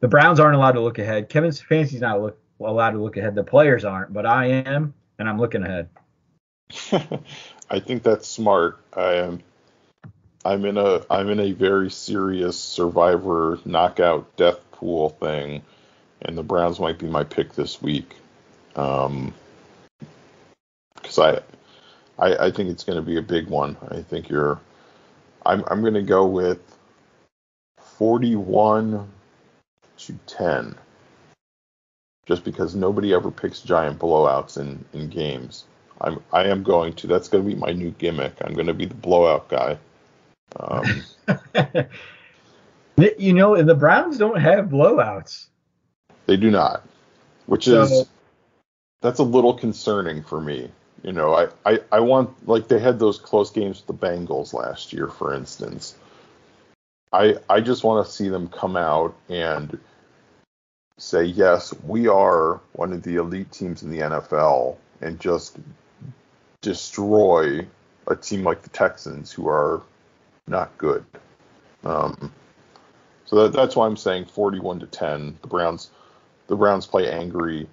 the 0.00 0.08
Browns 0.08 0.40
aren't 0.40 0.56
allowed 0.56 0.72
to 0.72 0.80
look 0.80 0.98
ahead. 0.98 1.28
Kevin 1.28 1.50
Stefanski's 1.50 2.00
not 2.00 2.20
look, 2.20 2.38
allowed 2.60 2.90
to 2.90 3.02
look 3.02 3.16
ahead. 3.16 3.34
The 3.34 3.44
players 3.44 3.84
aren't, 3.84 4.12
but 4.12 4.26
I 4.26 4.46
am, 4.46 4.92
and 5.18 5.28
I'm 5.28 5.38
looking 5.38 5.62
ahead. 5.62 5.88
I 7.70 7.78
think 7.78 8.02
that's 8.02 8.26
smart. 8.26 8.78
I 8.94 9.14
am. 9.14 9.42
I'm 10.44 10.64
in 10.64 10.76
a 10.76 11.02
I'm 11.08 11.30
in 11.30 11.38
a 11.38 11.52
very 11.52 11.90
serious 11.90 12.58
survivor 12.58 13.60
knockout 13.64 14.36
death 14.36 14.58
pool 14.72 15.10
thing, 15.10 15.62
and 16.22 16.36
the 16.36 16.42
Browns 16.42 16.80
might 16.80 16.98
be 16.98 17.06
my 17.06 17.22
pick 17.24 17.52
this 17.52 17.80
week. 17.80 18.16
Um, 18.74 19.32
because 20.94 21.18
I, 21.18 21.40
I 22.18 22.46
I 22.46 22.50
think 22.50 22.70
it's 22.70 22.84
going 22.84 22.96
to 22.96 23.02
be 23.02 23.18
a 23.18 23.22
big 23.22 23.46
one. 23.48 23.76
I 23.88 24.02
think 24.02 24.28
you're. 24.28 24.60
I'm 25.46 25.64
I'm 25.68 25.80
going 25.80 25.94
to 25.94 26.02
go 26.02 26.26
with 26.26 26.60
41 27.78 29.08
to 29.98 30.18
10. 30.26 30.74
Just 32.26 32.44
because 32.44 32.74
nobody 32.74 33.12
ever 33.14 33.30
picks 33.30 33.60
giant 33.60 33.98
blowouts 33.98 34.58
in 34.58 34.84
in 34.92 35.08
games. 35.08 35.64
I'm 36.00 36.22
I 36.32 36.44
am 36.44 36.62
going 36.62 36.94
to. 36.94 37.06
That's 37.06 37.28
going 37.28 37.44
to 37.44 37.50
be 37.50 37.56
my 37.56 37.72
new 37.72 37.90
gimmick. 37.92 38.34
I'm 38.40 38.54
going 38.54 38.66
to 38.66 38.74
be 38.74 38.86
the 38.86 38.94
blowout 38.94 39.48
guy. 39.48 39.78
Um, 40.58 41.02
you 43.18 43.32
know, 43.32 43.62
the 43.62 43.74
Browns 43.74 44.18
don't 44.18 44.40
have 44.40 44.66
blowouts. 44.66 45.46
They 46.26 46.36
do 46.36 46.50
not, 46.50 46.86
which 47.46 47.64
so, 47.64 47.82
is 47.82 48.06
that's 49.00 49.18
a 49.18 49.24
little 49.24 49.54
concerning 49.54 50.22
for 50.22 50.40
me. 50.40 50.70
You 51.02 51.12
know, 51.12 51.34
I, 51.34 51.48
I, 51.64 51.78
I 51.92 52.00
want 52.00 52.46
like 52.46 52.68
they 52.68 52.78
had 52.78 52.98
those 52.98 53.18
close 53.18 53.50
games 53.50 53.82
with 53.86 53.98
the 53.98 54.06
Bengals 54.06 54.52
last 54.52 54.92
year, 54.92 55.08
for 55.08 55.34
instance. 55.34 55.96
I 57.12 57.36
I 57.48 57.60
just 57.60 57.84
want 57.84 58.06
to 58.06 58.12
see 58.12 58.28
them 58.28 58.48
come 58.48 58.76
out 58.76 59.14
and 59.28 59.78
say 60.98 61.24
yes, 61.24 61.74
we 61.84 62.06
are 62.06 62.60
one 62.72 62.92
of 62.92 63.02
the 63.02 63.16
elite 63.16 63.50
teams 63.50 63.82
in 63.82 63.90
the 63.90 63.98
NFL, 63.98 64.76
and 65.00 65.18
just 65.18 65.56
destroy 66.60 67.66
a 68.06 68.16
team 68.16 68.44
like 68.44 68.62
the 68.62 68.70
Texans, 68.70 69.32
who 69.32 69.48
are 69.48 69.82
not 70.46 70.76
good. 70.78 71.04
Um, 71.84 72.32
so 73.24 73.36
that, 73.36 73.52
that's 73.52 73.76
why 73.76 73.86
I'm 73.86 73.96
saying 73.96 74.26
41 74.26 74.80
to 74.80 74.86
10. 74.86 75.38
The 75.40 75.48
Browns, 75.48 75.90
the 76.48 76.56
Browns 76.56 76.86
play 76.86 77.10
angry, 77.10 77.68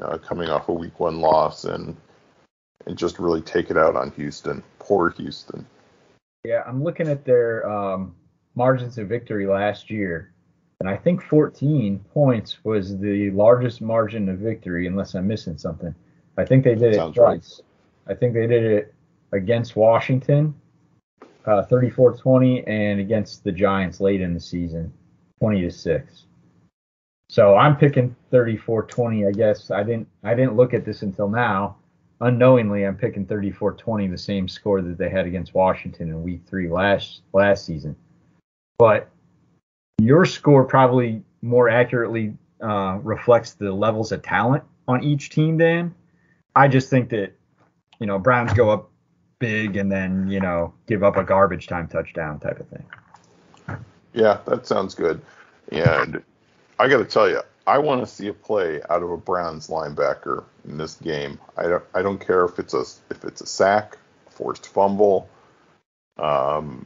uh, 0.00 0.18
coming 0.18 0.48
off 0.48 0.68
a 0.68 0.72
Week 0.72 0.98
One 1.00 1.20
loss, 1.20 1.64
and 1.64 1.96
and 2.86 2.98
just 2.98 3.18
really 3.18 3.40
take 3.40 3.70
it 3.70 3.76
out 3.76 3.94
on 3.94 4.10
Houston. 4.12 4.62
Poor 4.80 5.10
Houston. 5.10 5.64
Yeah, 6.44 6.64
I'm 6.66 6.82
looking 6.82 7.08
at 7.08 7.24
their 7.24 7.68
um, 7.70 8.16
margins 8.56 8.98
of 8.98 9.08
victory 9.08 9.46
last 9.46 9.88
year, 9.90 10.32
and 10.80 10.88
I 10.88 10.96
think 10.96 11.22
14 11.22 12.04
points 12.12 12.64
was 12.64 12.98
the 12.98 13.30
largest 13.30 13.80
margin 13.80 14.28
of 14.28 14.38
victory, 14.38 14.88
unless 14.88 15.14
I'm 15.14 15.28
missing 15.28 15.56
something. 15.56 15.94
I 16.36 16.44
think 16.44 16.64
they 16.64 16.74
did 16.74 16.94
Sounds 16.94 17.16
it 17.16 17.20
twice. 17.20 17.60
Right. 17.60 17.71
I 18.06 18.14
think 18.14 18.34
they 18.34 18.46
did 18.46 18.64
it 18.64 18.94
against 19.32 19.76
Washington 19.76 20.54
uh, 21.46 21.64
34-20, 21.70 22.64
and 22.68 23.00
against 23.00 23.44
the 23.44 23.52
Giants 23.52 24.00
late 24.00 24.20
in 24.20 24.34
the 24.34 24.40
season, 24.40 24.92
20 25.40 25.62
to 25.62 25.70
six. 25.70 26.26
So 27.28 27.56
I'm 27.56 27.76
picking 27.76 28.14
34-20. 28.32 29.28
I 29.28 29.32
guess 29.32 29.70
I 29.70 29.82
didn't 29.82 30.06
I 30.22 30.34
didn't 30.34 30.54
look 30.54 30.74
at 30.74 30.84
this 30.84 31.02
until 31.02 31.28
now. 31.28 31.76
unknowingly, 32.20 32.84
I'm 32.84 32.96
picking 32.96 33.26
34-20, 33.26 34.10
the 34.10 34.18
same 34.18 34.46
score 34.46 34.80
that 34.82 34.98
they 34.98 35.08
had 35.08 35.26
against 35.26 35.54
Washington 35.54 36.10
in 36.10 36.22
Week 36.22 36.42
Three 36.46 36.68
last 36.68 37.22
last 37.32 37.64
season. 37.64 37.96
But 38.78 39.08
your 39.98 40.24
score 40.24 40.64
probably 40.64 41.22
more 41.40 41.68
accurately 41.68 42.36
uh, 42.60 42.98
reflects 43.02 43.54
the 43.54 43.72
levels 43.72 44.12
of 44.12 44.22
talent 44.22 44.62
on 44.86 45.02
each 45.02 45.30
team. 45.30 45.56
Dan, 45.56 45.94
I 46.54 46.68
just 46.68 46.90
think 46.90 47.08
that 47.10 47.34
you 48.02 48.06
know 48.06 48.18
Browns 48.18 48.52
go 48.52 48.68
up 48.68 48.90
big 49.38 49.76
and 49.76 49.90
then 49.90 50.28
you 50.28 50.40
know 50.40 50.74
give 50.88 51.04
up 51.04 51.16
a 51.16 51.22
garbage 51.22 51.68
time 51.68 51.86
touchdown 51.86 52.40
type 52.40 52.58
of 52.58 52.66
thing. 52.66 53.78
Yeah, 54.12 54.40
that 54.46 54.66
sounds 54.66 54.94
good. 54.96 55.22
And 55.70 56.20
I 56.80 56.88
got 56.88 56.98
to 56.98 57.04
tell 57.04 57.30
you, 57.30 57.40
I 57.66 57.78
want 57.78 58.00
to 58.00 58.06
see 58.06 58.26
a 58.26 58.34
play 58.34 58.82
out 58.90 59.04
of 59.04 59.10
a 59.10 59.16
Browns 59.16 59.68
linebacker 59.68 60.44
in 60.64 60.78
this 60.78 60.96
game. 60.96 61.38
I 61.56 61.68
don't 61.68 61.84
I 61.94 62.02
don't 62.02 62.18
care 62.18 62.44
if 62.44 62.58
it's 62.58 62.74
a 62.74 62.84
if 63.08 63.24
it's 63.24 63.40
a 63.40 63.46
sack, 63.46 63.96
forced 64.30 64.66
fumble. 64.66 65.28
Um, 66.18 66.84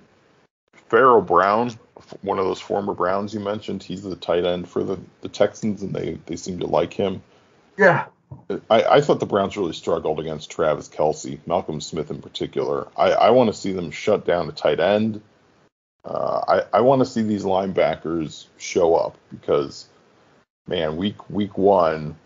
Pharaoh 0.88 1.22
Brown, 1.22 1.72
one 2.20 2.38
of 2.38 2.44
those 2.44 2.61
former 2.61 2.92
Browns 2.92 3.33
you 3.33 3.40
mentioned, 3.40 3.83
he's 3.83 4.02
the 4.02 4.16
tight 4.16 4.44
end 4.44 4.68
for 4.68 4.85
the, 4.85 5.00
the 5.22 5.29
Texans, 5.29 5.83
and 5.83 5.92
they, 5.92 6.18
they 6.26 6.37
seem 6.37 6.61
to 6.61 6.66
like 6.66 6.92
him. 6.92 7.22
Yeah. 7.76 8.07
I, 8.71 8.83
I 8.83 9.01
thought 9.01 9.21
the 9.21 9.27
Browns 9.27 9.57
really 9.57 9.73
struggled 9.73 10.21
against 10.21 10.51
Travis 10.51 10.89
Kelce, 10.89 11.39
Malcolm 11.47 11.81
Smith 11.81 12.11
in 12.11 12.21
particular. 12.21 12.89
I, 12.97 13.12
I 13.12 13.31
want 13.31 13.49
to 13.49 13.59
see 13.59 13.73
them 13.73 13.91
shut 13.91 14.25
down 14.25 14.49
a 14.49 14.53
tight 14.53 14.81
end. 14.81 15.21
Uh, 16.05 16.45
I, 16.47 16.79
I 16.79 16.81
want 16.81 17.01
to 17.01 17.07
see 17.07 17.23
these 17.23 17.45
linebackers 17.45 18.47
show 18.59 18.95
up 18.95 19.17
because, 19.31 19.89
man, 20.69 20.97
week 20.97 21.29
week 21.29 21.59
one, 21.59 22.17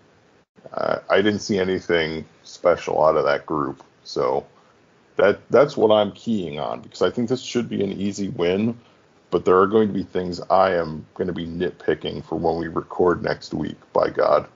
uh, 0.72 0.98
I 1.08 1.22
didn't 1.22 1.40
see 1.40 1.58
anything 1.58 2.26
special 2.42 3.02
out 3.02 3.16
of 3.16 3.24
that 3.24 3.46
group. 3.46 3.82
So 4.04 4.46
that 5.16 5.40
that's 5.48 5.76
what 5.76 5.90
I'm 5.90 6.12
keying 6.12 6.60
on 6.60 6.80
because 6.80 7.02
I 7.02 7.10
think 7.10 7.28
this 7.28 7.42
should 7.42 7.68
be 7.68 7.82
an 7.82 7.92
easy 7.92 8.28
win, 8.28 8.78
but 9.30 9.46
there 9.46 9.58
are 9.58 9.66
going 9.66 9.88
to 9.88 9.94
be 9.94 10.02
things 10.02 10.40
I 10.50 10.74
am 10.74 11.06
going 11.14 11.28
to 11.28 11.34
be 11.34 11.46
nitpicking 11.46 12.24
for 12.24 12.36
when 12.36 12.56
we 12.56 12.68
record 12.68 13.22
next 13.22 13.54
week. 13.54 13.78
By 13.94 14.10
God. 14.10 14.46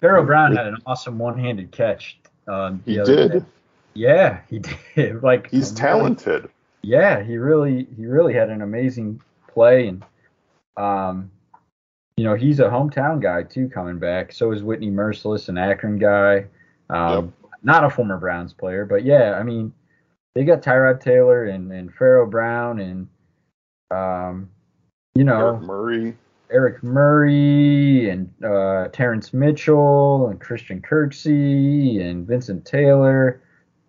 Pharaoh 0.00 0.24
Brown 0.24 0.56
had 0.56 0.66
an 0.66 0.78
awesome 0.86 1.18
one-handed 1.18 1.72
catch. 1.72 2.18
Uh, 2.48 2.74
he 2.84 2.94
did. 2.94 3.32
Day. 3.32 3.44
Yeah, 3.94 4.40
he 4.48 4.60
did. 4.96 5.22
like 5.22 5.50
he's 5.50 5.72
talented. 5.72 6.48
yeah, 6.82 7.22
he 7.22 7.36
really 7.36 7.86
he 7.96 8.06
really 8.06 8.34
had 8.34 8.50
an 8.50 8.62
amazing 8.62 9.20
play 9.48 9.88
and 9.88 10.04
um 10.76 11.30
you 12.16 12.24
know, 12.24 12.34
he's 12.34 12.60
a 12.60 12.64
hometown 12.64 13.20
guy 13.20 13.42
too 13.42 13.68
coming 13.68 13.98
back. 13.98 14.32
So 14.32 14.52
is 14.52 14.62
Whitney 14.62 14.90
Mercilus, 14.90 15.48
an 15.48 15.56
Akron 15.56 15.98
guy. 15.98 16.44
Um, 16.90 17.24
yep 17.24 17.34
not 17.62 17.84
a 17.84 17.90
former 17.90 18.16
Browns 18.16 18.52
player, 18.52 18.84
but 18.84 19.04
yeah, 19.04 19.34
I 19.38 19.42
mean, 19.42 19.72
they 20.34 20.44
got 20.44 20.62
Tyrod 20.62 21.00
Taylor 21.00 21.44
and, 21.44 21.70
and 21.72 21.92
Pharaoh 21.92 22.26
Brown 22.26 22.80
and, 22.80 23.08
um, 23.90 24.50
you 25.14 25.24
know, 25.24 25.48
Eric 25.48 25.62
Murray, 25.62 26.16
Eric 26.50 26.82
Murray 26.82 28.10
and 28.10 28.32
uh, 28.44 28.88
Terrance 28.88 29.32
Mitchell 29.32 30.28
and 30.28 30.40
Christian 30.40 30.80
Kirksey 30.82 32.00
and 32.00 32.26
Vincent 32.26 32.64
Taylor 32.64 33.42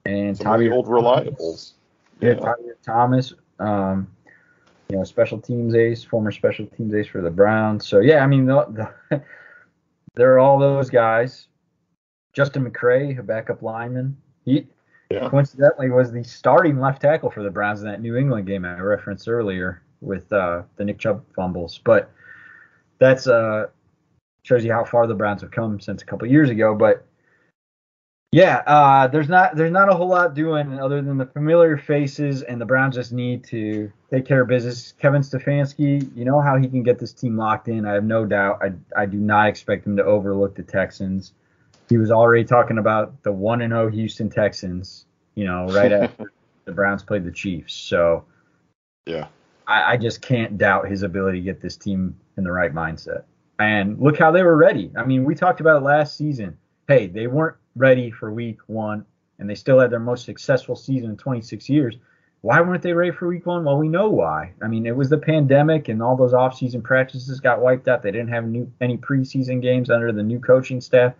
and 0.05 0.37
Some 0.37 0.45
Tommy 0.45 0.69
old 0.69 0.87
reliables. 0.87 1.73
Yeah, 2.19 2.35
yeah 2.39 2.53
Thomas. 2.83 3.33
Um, 3.59 4.07
you 4.89 4.97
know, 4.97 5.03
special 5.03 5.39
teams 5.39 5.73
ace, 5.73 6.03
former 6.03 6.31
special 6.31 6.65
teams 6.65 6.93
ace 6.93 7.07
for 7.07 7.21
the 7.21 7.29
Browns. 7.29 7.87
So 7.87 7.99
yeah, 7.99 8.23
I 8.23 8.27
mean, 8.27 8.45
the, 8.45 8.91
the, 9.09 9.23
there 10.15 10.33
are 10.33 10.39
all 10.39 10.59
those 10.59 10.89
guys. 10.89 11.47
Justin 12.33 12.69
McCray, 12.69 13.17
a 13.17 13.23
backup 13.23 13.61
lineman. 13.61 14.17
He 14.45 14.67
yeah. 15.09 15.29
coincidentally 15.29 15.89
was 15.89 16.11
the 16.11 16.23
starting 16.23 16.79
left 16.79 17.01
tackle 17.01 17.29
for 17.29 17.43
the 17.43 17.49
Browns 17.49 17.81
in 17.81 17.87
that 17.87 18.01
New 18.01 18.15
England 18.15 18.47
game 18.47 18.65
I 18.65 18.79
referenced 18.79 19.27
earlier 19.27 19.81
with 19.99 20.31
uh, 20.31 20.63
the 20.77 20.85
Nick 20.85 20.99
Chubb 20.99 21.23
fumbles. 21.35 21.79
But 21.83 22.11
that's 23.01 23.27
uh, 23.27 23.67
shows 24.43 24.63
you 24.63 24.71
how 24.71 24.85
far 24.85 25.07
the 25.07 25.13
Browns 25.13 25.41
have 25.41 25.51
come 25.51 25.81
since 25.81 26.01
a 26.01 26.05
couple 26.05 26.25
years 26.27 26.49
ago. 26.49 26.73
But 26.73 27.05
yeah, 28.31 28.63
uh, 28.65 29.07
there's 29.07 29.27
not 29.27 29.57
there's 29.57 29.73
not 29.73 29.89
a 29.89 29.93
whole 29.93 30.07
lot 30.07 30.33
doing 30.33 30.79
other 30.79 31.01
than 31.01 31.17
the 31.17 31.25
familiar 31.25 31.77
faces, 31.77 32.43
and 32.43 32.61
the 32.61 32.65
Browns 32.65 32.95
just 32.95 33.11
need 33.11 33.43
to 33.45 33.91
take 34.09 34.25
care 34.25 34.41
of 34.41 34.47
business. 34.47 34.93
Kevin 34.93 35.21
Stefanski, 35.21 36.09
you 36.15 36.23
know 36.23 36.39
how 36.39 36.57
he 36.57 36.69
can 36.69 36.83
get 36.83 36.97
this 36.97 37.11
team 37.11 37.35
locked 37.35 37.67
in. 37.67 37.85
I 37.85 37.95
have 37.95 38.05
no 38.05 38.25
doubt. 38.25 38.61
I 38.61 39.01
I 39.01 39.05
do 39.05 39.17
not 39.17 39.49
expect 39.49 39.85
him 39.85 39.97
to 39.97 40.05
overlook 40.05 40.55
the 40.55 40.63
Texans 40.63 41.33
he 41.91 41.97
was 41.97 42.09
already 42.09 42.45
talking 42.45 42.77
about 42.77 43.21
the 43.23 43.33
one 43.33 43.61
and 43.61 43.71
zero 43.71 43.87
oh 43.87 43.89
Houston 43.89 44.29
Texans. 44.29 45.05
You 45.35 45.43
know, 45.43 45.67
right 45.67 45.91
after 45.91 46.31
the 46.65 46.71
Browns 46.71 47.03
played 47.03 47.25
the 47.25 47.31
Chiefs. 47.31 47.73
So 47.73 48.23
yeah, 49.05 49.27
I, 49.67 49.93
I 49.93 49.97
just 49.97 50.21
can't 50.21 50.57
doubt 50.57 50.87
his 50.87 51.03
ability 51.03 51.39
to 51.39 51.43
get 51.43 51.59
this 51.59 51.75
team 51.75 52.15
in 52.41 52.45
the 52.45 52.51
right 52.51 52.73
mindset. 52.73 53.23
And 53.59 53.99
look 53.99 54.17
how 54.17 54.31
they 54.31 54.43
were 54.43 54.57
ready. 54.57 54.91
I 54.97 55.05
mean, 55.05 55.23
we 55.23 55.35
talked 55.35 55.61
about 55.61 55.81
it 55.81 55.85
last 55.85 56.17
season. 56.17 56.57
Hey, 56.87 57.07
they 57.07 57.27
weren't 57.27 57.57
ready 57.75 58.11
for 58.11 58.31
week 58.31 58.59
one, 58.67 59.05
and 59.39 59.49
they 59.49 59.55
still 59.55 59.79
had 59.79 59.91
their 59.91 59.99
most 59.99 60.25
successful 60.25 60.75
season 60.75 61.11
in 61.11 61.17
26 61.17 61.69
years. 61.69 61.95
Why 62.41 62.59
weren't 62.59 62.81
they 62.81 62.93
ready 62.93 63.11
for 63.11 63.27
week 63.27 63.45
one? 63.45 63.63
Well, 63.63 63.77
we 63.77 63.87
know 63.87 64.09
why. 64.09 64.53
I 64.63 64.67
mean, 64.67 64.87
it 64.87 64.95
was 64.95 65.09
the 65.09 65.17
pandemic, 65.17 65.89
and 65.89 66.01
all 66.01 66.17
those 66.17 66.33
off-season 66.33 66.81
practices 66.81 67.39
got 67.39 67.61
wiped 67.61 67.87
out. 67.87 68.01
They 68.01 68.11
didn't 68.11 68.29
have 68.29 68.45
new, 68.45 68.71
any 68.81 68.97
preseason 68.97 69.61
games 69.61 69.91
under 69.91 70.11
the 70.11 70.23
new 70.23 70.39
coaching 70.39 70.81
staff 70.81 71.13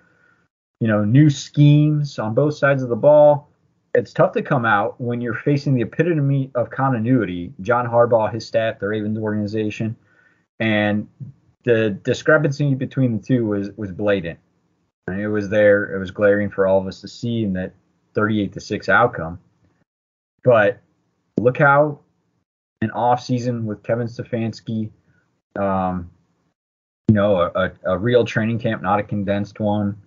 you 0.82 0.88
know, 0.88 1.06
new 1.06 1.30
schemes 1.30 2.18
on 2.20 2.34
both 2.34 2.56
sides 2.56 2.82
of 2.84 2.90
the 2.90 2.96
ball. 2.96 3.50
It's 3.94 4.12
tough 4.12 4.32
to 4.34 4.42
come 4.42 4.66
out 4.66 5.00
when 5.00 5.22
you're 5.22 5.36
facing 5.36 5.76
the 5.76 5.84
epitome 5.84 6.50
of 6.56 6.72
continuity, 6.72 7.54
John 7.62 7.86
Harbaugh, 7.86 8.34
his 8.34 8.48
staff, 8.48 8.80
the 8.80 8.88
Ravens 8.88 9.20
organization, 9.20 9.96
and 10.62 11.08
the 11.66 11.90
discrepancy 12.04 12.76
between 12.76 13.18
the 13.18 13.24
two 13.24 13.46
was 13.46 13.72
was 13.76 13.92
blatant. 13.92 14.40
And 15.08 15.20
it 15.20 15.28
was 15.28 15.50
there, 15.50 15.94
it 15.94 16.00
was 16.00 16.12
glaring 16.12 16.50
for 16.50 16.68
all 16.68 16.80
of 16.80 16.88
us 16.88 17.02
to 17.02 17.08
see 17.08 17.44
in 17.44 17.54
that 17.54 17.74
38 18.14 18.54
to 18.54 18.62
6 18.62 18.88
outcome. 18.88 19.40
But 20.44 20.80
look 21.40 21.58
how 21.58 22.00
an 22.82 22.92
off 22.92 23.24
season 23.24 23.66
with 23.66 23.84
Kevin 23.84 24.08
Stefanski, 24.08 24.92
um, 25.60 26.10
you 27.08 27.16
know, 27.16 27.42
a, 27.42 27.72
a, 27.84 27.98
real 27.98 28.24
training 28.24 28.60
camp, 28.60 28.84
not 28.84 29.00
a 29.00 29.04
condensed 29.04 29.60
one, 29.60 29.98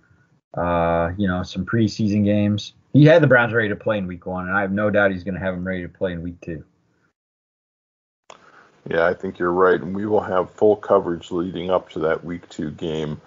uh, 0.56 1.10
you 1.18 1.26
know, 1.26 1.42
some 1.42 1.66
preseason 1.66 2.24
games. 2.24 2.74
He 2.92 3.04
had 3.04 3.20
the 3.20 3.26
Browns 3.26 3.52
ready 3.52 3.68
to 3.68 3.76
play 3.76 3.98
in 3.98 4.06
week 4.06 4.26
one, 4.26 4.46
and 4.46 4.56
I 4.56 4.60
have 4.60 4.72
no 4.72 4.90
doubt 4.90 5.10
he's 5.10 5.24
going 5.24 5.34
to 5.34 5.40
have 5.40 5.54
them 5.54 5.66
ready 5.66 5.82
to 5.82 5.88
play 5.88 6.12
in 6.12 6.22
week 6.22 6.40
two. 6.40 6.64
Yeah, 8.88 9.06
I 9.06 9.14
think 9.14 9.38
you're 9.38 9.52
right. 9.52 9.80
And 9.80 9.94
we 9.94 10.06
will 10.06 10.20
have 10.20 10.50
full 10.50 10.76
coverage 10.76 11.30
leading 11.30 11.70
up 11.70 11.90
to 11.90 12.00
that 12.00 12.24
week 12.24 12.48
two 12.48 12.70
game 12.70 13.20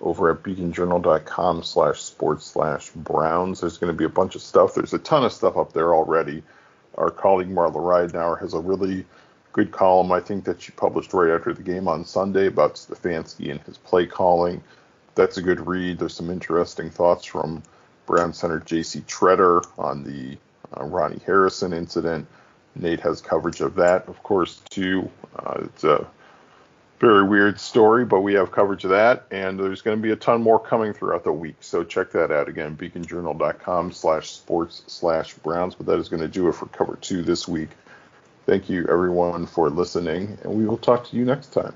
over 0.00 0.30
at 0.30 0.42
beaconjournal.com 0.42 1.62
slash 1.62 2.00
sports 2.00 2.46
slash 2.46 2.90
Browns. 2.90 3.60
There's 3.60 3.78
going 3.78 3.92
to 3.92 3.96
be 3.96 4.04
a 4.04 4.08
bunch 4.08 4.34
of 4.34 4.42
stuff. 4.42 4.74
There's 4.74 4.94
a 4.94 4.98
ton 4.98 5.24
of 5.24 5.32
stuff 5.32 5.56
up 5.56 5.72
there 5.72 5.94
already. 5.94 6.42
Our 6.96 7.10
colleague 7.10 7.50
Marla 7.50 7.74
Ridenour 7.74 8.40
has 8.40 8.54
a 8.54 8.60
really 8.60 9.04
good 9.52 9.70
column, 9.70 10.12
I 10.12 10.20
think, 10.20 10.44
that 10.44 10.62
she 10.62 10.72
published 10.72 11.12
right 11.12 11.30
after 11.30 11.52
the 11.52 11.62
game 11.62 11.88
on 11.88 12.04
Sunday 12.04 12.46
about 12.46 12.74
Stefanski 12.74 13.50
and 13.50 13.60
his 13.60 13.78
play 13.78 14.06
calling 14.06 14.62
that's 15.14 15.36
a 15.36 15.42
good 15.42 15.66
read. 15.66 15.98
There's 15.98 16.14
some 16.14 16.30
interesting 16.30 16.90
thoughts 16.90 17.24
from 17.24 17.62
Brown 18.06 18.32
Center 18.32 18.60
J.C. 18.60 19.00
Tretter 19.02 19.64
on 19.78 20.04
the 20.04 20.38
uh, 20.76 20.84
Ronnie 20.84 21.20
Harrison 21.24 21.72
incident. 21.72 22.26
Nate 22.74 23.00
has 23.00 23.20
coverage 23.20 23.60
of 23.60 23.74
that, 23.76 24.08
of 24.08 24.22
course, 24.22 24.60
too. 24.70 25.10
Uh, 25.36 25.60
it's 25.64 25.84
a 25.84 26.06
very 27.00 27.24
weird 27.24 27.58
story, 27.58 28.04
but 28.04 28.20
we 28.20 28.34
have 28.34 28.52
coverage 28.52 28.84
of 28.84 28.90
that, 28.90 29.26
and 29.30 29.58
there's 29.58 29.82
going 29.82 29.96
to 29.96 30.02
be 30.02 30.12
a 30.12 30.16
ton 30.16 30.40
more 30.40 30.58
coming 30.58 30.92
throughout 30.92 31.24
the 31.24 31.32
week. 31.32 31.56
So 31.60 31.82
check 31.82 32.12
that 32.12 32.30
out 32.30 32.48
again, 32.48 32.76
beaconjournal.com 32.76 33.92
slash 33.92 34.30
sports 34.30 34.84
slash 34.86 35.34
Browns. 35.34 35.74
But 35.74 35.86
that 35.86 35.98
is 35.98 36.08
going 36.08 36.22
to 36.22 36.28
do 36.28 36.48
it 36.48 36.54
for 36.54 36.66
cover 36.66 36.96
two 37.00 37.22
this 37.22 37.48
week. 37.48 37.70
Thank 38.46 38.70
you, 38.70 38.86
everyone, 38.88 39.46
for 39.46 39.68
listening, 39.68 40.38
and 40.42 40.54
we 40.54 40.66
will 40.66 40.78
talk 40.78 41.08
to 41.08 41.16
you 41.16 41.24
next 41.24 41.52
time. 41.52 41.74